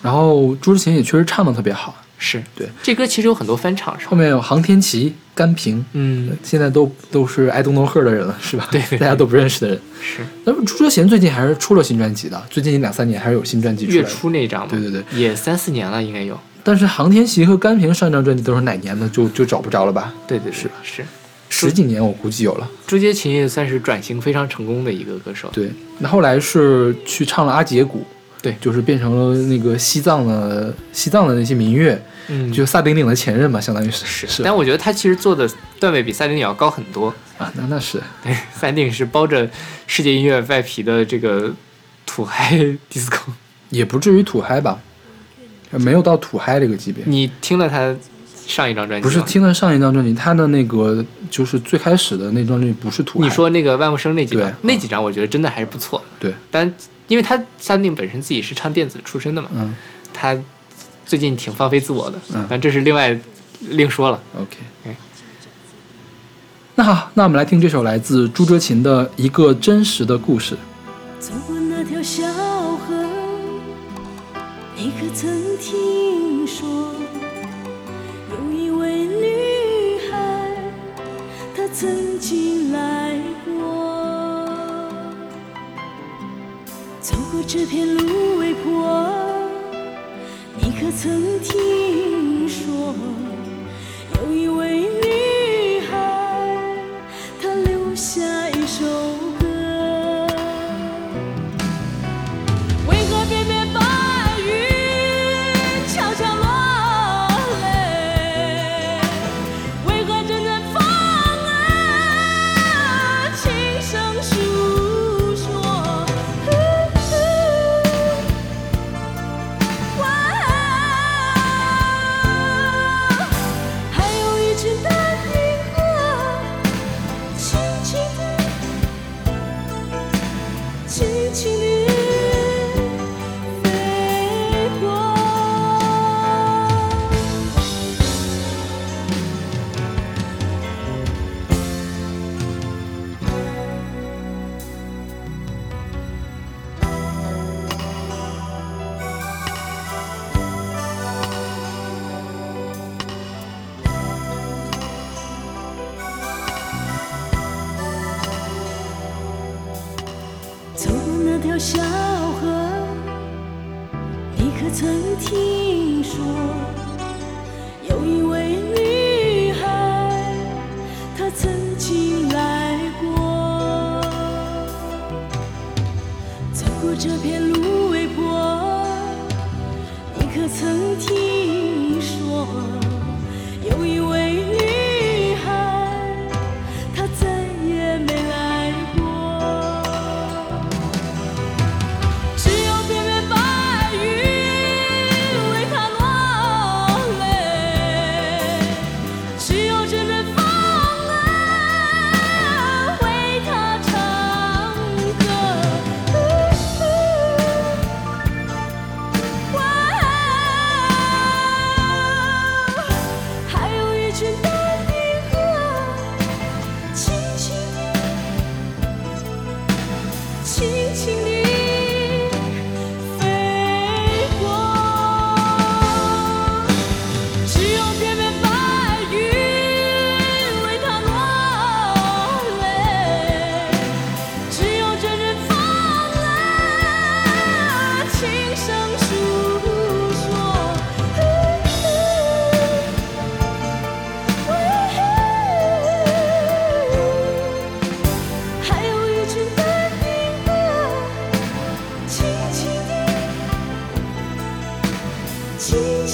[0.02, 4.16] 然后朱之琴也确实唱的特别好，是对，这歌其实有很多翻唱，后？
[4.16, 8.68] 面有航天旗、甘平，嗯，现在都都是 I don't know her 的人了，是吧？
[8.72, 9.82] 对对大家都不认识的人。
[10.00, 14.04] 是那么朱哲贤最近还是出了新专辑的，最近两三年还是有新专辑出月。
[14.04, 16.40] 初那张嘛，对对对，也三四年了，应该有。
[16.64, 20.14] 但是航天旗和甘平上一张专辑都是哪年的，就就找不着了吧？
[20.28, 21.04] 对对对是是。
[21.50, 22.70] 十几年我估计有了。
[22.88, 25.50] 朱洁琴也算是转型非常成功的一个歌手。
[25.52, 28.06] 对，那后来是去唱了阿杰鼓，
[28.42, 34.28] 对就是变成了那个西藏的西藏的那些民乐，嗯，就萨顶顶的前任嘛，相当于是是。
[34.28, 35.50] 是但我觉得他其实做的
[35.80, 37.14] 段位比萨顶顶要高很多。
[37.38, 39.50] 啊，那那是 对，萨顶顶是包着
[39.86, 41.54] 世界音乐外皮的这个
[42.06, 42.56] 土嗨
[42.92, 43.20] disco。
[43.70, 44.80] 也不至于土嗨吧，
[45.72, 47.04] 没有到土嗨这个级别。
[47.08, 47.96] 你听了他
[48.46, 53.26] 上一张专辑不是听了上一张专辑，他的那个就是最开始的那张专辑不是土嗨。
[53.26, 56.04] 你说那个万物生那几张，那几张我觉得真的还是不错。
[56.22, 56.72] 对，但
[57.08, 59.76] 因为他三定本身自己是唱电子出身的嘛，嗯
[60.14, 60.38] 他
[61.06, 63.20] 最近挺放飞自我的，嗯但这是另外
[63.62, 64.22] 另说了。
[64.36, 64.96] ，OK 嗯。
[66.76, 70.56] 那好，那我们来听这首来自朱哲琴的一个真实的故事。
[71.20, 72.24] 走过那条小
[72.78, 73.06] 河，
[74.78, 76.94] 你可曾听说
[78.32, 80.50] 有一位女孩，
[81.56, 83.11] 她曾经来
[87.12, 89.12] 走过这片芦苇坡，
[90.62, 92.96] 你可曾听说
[94.16, 94.71] 有一位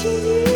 [0.08, 0.47] 轻轻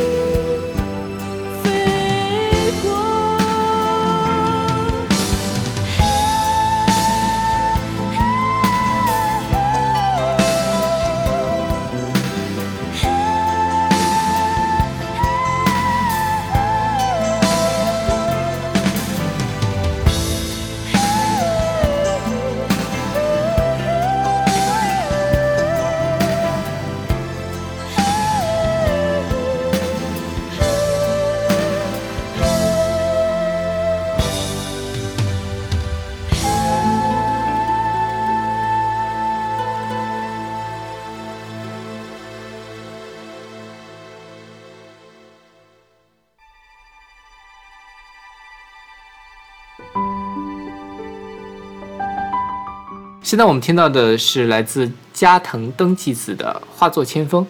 [53.32, 57.42] 现在我们听到的是来自加藤登纪子的《化作千风》，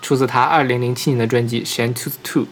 [0.00, 2.44] 出自他二零零七年的专辑《Shan to Two》。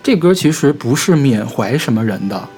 [0.00, 2.48] 这歌其实不是缅怀什么人的，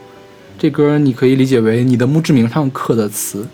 [0.59, 3.49] 这歌你可以理解为你的墓志铭上刻的词。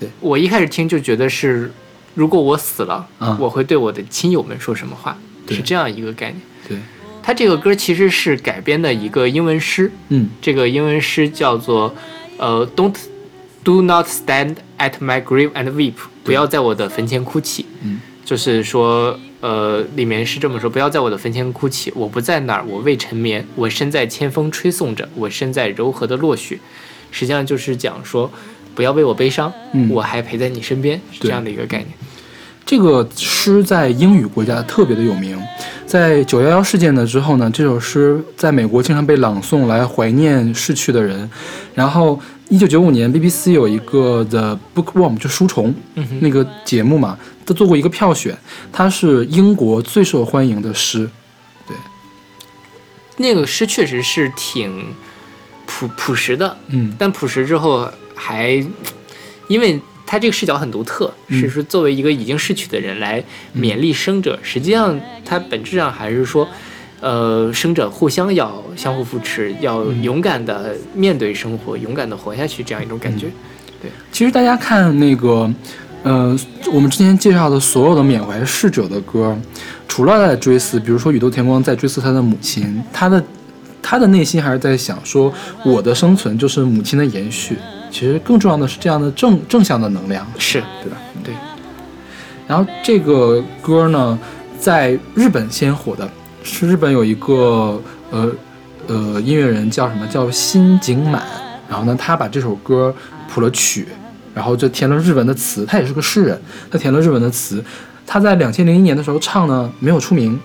[0.00, 0.08] 对。
[0.20, 1.70] 我一开始听就觉得是，
[2.14, 5.54] 如果我死了，嗯我会对我的亲友们说什么话，对。
[5.54, 6.40] 是这样一个概念。
[6.66, 6.78] 对，
[7.22, 10.30] 他这个歌其实是改编的一个英文诗，嗯。
[10.40, 11.94] 这个英文诗叫做
[12.38, 12.96] 呃 “Don't
[13.64, 15.94] do not stand at my grave and weep”，
[16.24, 17.66] 不要在我的坟前哭泣。
[17.82, 26.58] 嗯，就是说，呃，里面是这么说：不要在我的坟前哭泣，我不在那儿，我未成眠，我身在千风吹送着，我身在柔和的落雪。
[27.10, 28.30] 实际上就是讲说，
[28.74, 31.88] 不要为我悲伤，嗯我还陪在你身边，是这样的一个概念。
[32.66, 35.40] 这个诗在英语国家特别的有名，
[35.86, 41.30] 在九幺幺事件的之后呢，这首诗在美国经常被朗诵来怀念逝去的人。
[41.74, 42.20] 然后，
[42.50, 48.36] 一九九五年 BBC 有一个 The Bookworm 就书虫嗯，那个节目嘛，他做过一个票选，
[48.72, 51.08] 他是英国最受欢迎的诗。
[51.66, 51.76] 对。
[53.18, 54.94] 那个诗确实是挺
[55.66, 56.94] 朴朴实的，嗯。
[56.98, 58.64] 但朴实之后还，
[59.48, 61.38] 因为他这个视角很独特，嗯。
[61.38, 63.22] 是说作为一个已经逝去的人来
[63.54, 66.48] 勉励生者，实际上他本质上还是说，
[67.00, 73.26] 呃，生者互相要相互扶持，要嗯勇敢的面对生活，勇敢的活下去，这样一种感觉。
[73.80, 75.48] 对其实大家看那个，
[76.02, 76.36] 呃，
[76.72, 79.36] 我们之前介绍的所有的缅怀逝者的歌，
[79.86, 83.22] 除了在追思，比如说宇多田光在追思他的母亲，他的
[83.80, 85.32] 他的内心还是在想说，
[85.64, 87.56] 我的生存就是母亲的延续。
[87.90, 90.96] 其实更重要的是这样的正正向的能量，是对吧？
[91.14, 91.34] 嗯对。
[92.46, 94.18] 然后这个歌呢，
[94.58, 96.10] 在日本先火的，
[96.48, 97.80] 是日本有一个
[98.10, 98.28] 呃
[98.86, 101.22] 呃音乐人叫什么叫新井满，
[101.68, 102.94] 然后呢，他把这首歌
[103.28, 103.86] 谱了曲，
[104.34, 107.62] 然后就填了日文的词，他也是个诗人，他填了日文的词。
[108.06, 110.40] 他在两千零一年的时候唱呢没有出名，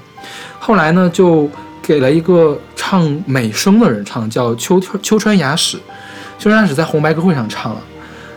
[0.59, 1.49] 后来呢就
[1.81, 5.77] 给了一个唱美声的人唱，叫秋秋川雅史。
[6.37, 7.81] 秋川雅史在红白歌会上唱了，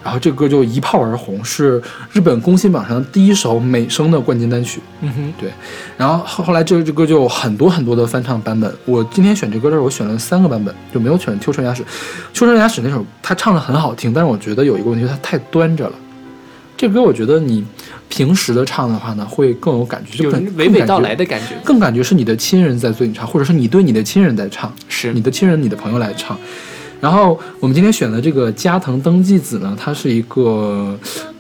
[0.07, 4.81] 然后这个歌就一炮而红，是日本公信榜上第一首美声的冠军单曲。
[5.01, 5.51] 嗯哼，对，
[5.97, 8.73] 然后后后来这这歌就有很多很多的翻唱版本。
[8.85, 11.83] 我今天选这歌的时候，我选了三个版本，就没有选秋川雅史。
[12.33, 15.95] 秋川雅史那首他唱的很好听，但是我觉得有一个问题，他太端着了。
[16.77, 17.65] 这歌我觉得你
[18.09, 21.57] 平时的唱的话呢，会更有感觉，就有更娓娓道来的，的感觉。
[21.65, 26.39] 更感觉是你的亲人在对你唱，或者是你对你的亲人在唱，是你的亲人、你的朋友来唱。
[27.01, 30.99] 然后我们今天选的这个加藤登纪子呢，她是一个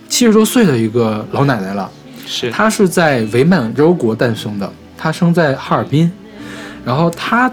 [0.09, 1.91] 七十多岁的一个老奶奶了。
[2.27, 6.11] 是她是在伪满洲国诞生的，她生在哈尔滨。
[6.85, 7.51] 然后她，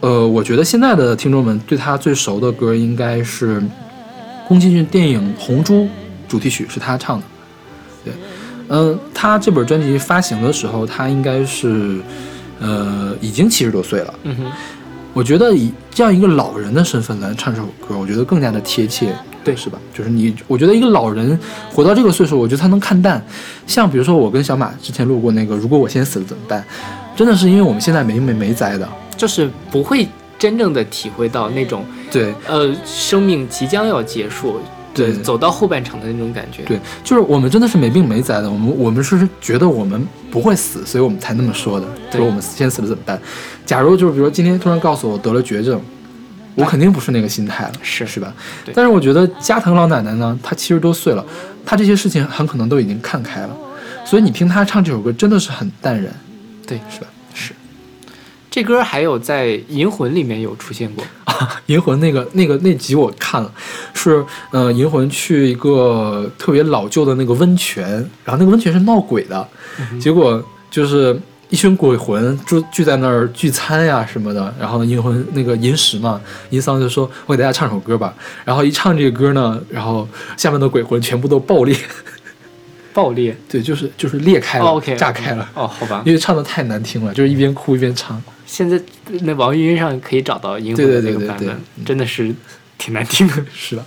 [0.00, 3.62] 呃，我觉得现在的听众们对她最熟的歌应该是
[4.46, 5.84] 宫崎骏电影《红猪》
[6.28, 7.24] 主题曲，是她唱的。
[8.04, 8.12] 对，
[8.68, 12.00] 嗯、她这本专辑发行的时候，她应该是，
[12.60, 14.14] 呃，已经七十多岁了。
[14.24, 14.52] 嗯哼，
[15.14, 19.12] 我觉得以这样一个老人的身份来唱这首歌，我觉得更加的贴切，
[19.44, 19.78] 对是吧？
[19.92, 21.38] 就是你，我觉得一个老人
[21.70, 23.22] 活到这个岁数，我觉得他能看淡。
[23.66, 26.64] 像比如说我跟小马之前录过那个《如果我先死了怎么办》，
[27.18, 30.08] 真的是因为我们现在没没没栽的，就是不会
[30.38, 34.60] 真正的体会到那种对呃生命即将要结束，
[34.94, 36.62] 对走到后半场的那种感觉。
[36.64, 41.86] 对，就是我们真的是没病没灾的，我们我们是觉得我们不会死，所以我们才那么说的。
[42.10, 43.20] 对说我们先死了怎么办？
[43.64, 45.80] 假如就是比如说今天突然告诉我得了绝症，
[46.54, 48.32] 我肯定不是那个心态了，是是吧？
[48.64, 51.24] 对但是我觉得加藤老奶奶呢，她七十多岁了，
[51.64, 53.56] 她这些事情很可能都已经看开了，
[54.04, 56.12] 所以你听她唱这首歌真的是很淡然，
[56.66, 57.06] 对是吧？
[58.52, 58.62] 是。
[58.62, 63.50] 这歌还有在《银魂》里面有出现过啊，银魂那个那个那集我看了，
[63.94, 67.84] 是呃银魂去一个特别老旧的那个温泉，
[68.24, 69.48] 然后那个温泉是闹鬼的，
[69.98, 71.18] 结果就是
[71.48, 76.20] 一群鬼魂聚聚在那儿聚餐呀什么的，然后银魂那个银石嘛，
[76.50, 78.14] 银桑就说我给大家唱首歌吧，
[78.44, 80.06] 然后一唱这个歌呢，然后
[80.36, 81.74] 下面的鬼魂全部都爆裂，
[82.92, 83.34] 爆裂。
[83.48, 85.48] 对，就是就是裂开了，炸开了。
[85.54, 86.02] 哦，好吧。
[86.04, 88.22] 因为唱的太难听了，就是一边哭一边唱。
[88.52, 88.78] 现在
[89.22, 92.34] 那网易云上可以找到《英文》的对对对对对那个版本，真的是
[92.76, 93.42] 挺难听的。
[93.50, 93.82] 是的。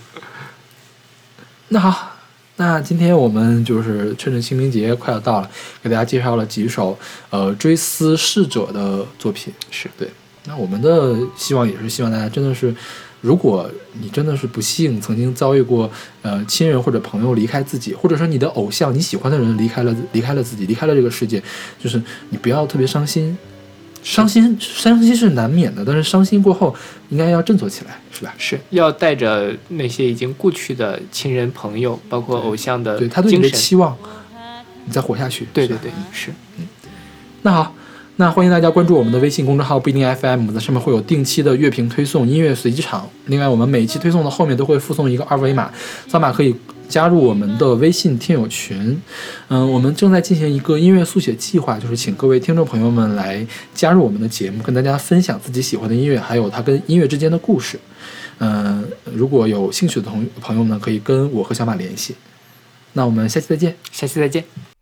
[1.67, 2.17] 那好，
[2.55, 5.51] 那今天我们就是趁着清明节快要到了，
[5.83, 6.97] 给大家介绍了几首
[7.29, 9.53] 呃追思逝者的作品。
[9.69, 10.09] 是对。
[10.45, 12.73] 那我们的希望也是希望大家真的是，
[13.21, 13.69] 如果
[14.01, 15.87] 你真的是不幸曾经遭遇过
[16.23, 21.39] 呃亲人或者朋友离开自己，或者说你的偶像你喜欢的人离开了离开了自己，离开了这个世界，
[21.79, 22.01] 就是
[22.31, 23.37] 你不要特别伤心。
[24.06, 26.73] 伤心，伤心是难免的，但是伤心过后
[27.10, 28.34] 应该要振作起来，是吧？
[28.38, 33.49] 是要带着那些已经故去的亲人朋友，包括偶像的对他对你的。
[33.49, 33.98] 期望，
[34.86, 35.48] 你再活下去。
[35.52, 36.32] 对对对，是。
[36.60, 36.68] 嗯
[37.41, 37.76] 那好，
[38.17, 43.09] 那欢迎大家关注我们的微信公众号不一定 FM，在上面会有定期的乐评推送、音乐随机场。
[43.25, 45.69] 另外，我们每一期推送的后面都会附送一个二维码，
[46.07, 46.55] 扫码可以
[46.87, 48.97] 加入我们的微信听友群。
[49.49, 57.77] 嗯，我们正在进行一个音乐速写计划，就是请各位听众朋友们来加入我们的节目，跟大家分享自己喜欢的音乐，还有它跟音乐之间的故事。
[58.37, 58.81] 嗯，
[59.13, 62.15] 如果有兴趣的同朋友们，可以跟我和小马联系。
[62.93, 64.74] 那我们下期再见，下期再见。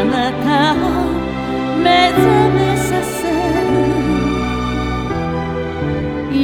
[0.00, 0.78] あなたを
[1.82, 2.22] 目覚
[2.54, 3.66] めさせる。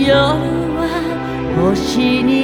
[0.08, 0.10] 夜
[0.74, 0.82] は
[1.60, 2.43] 星に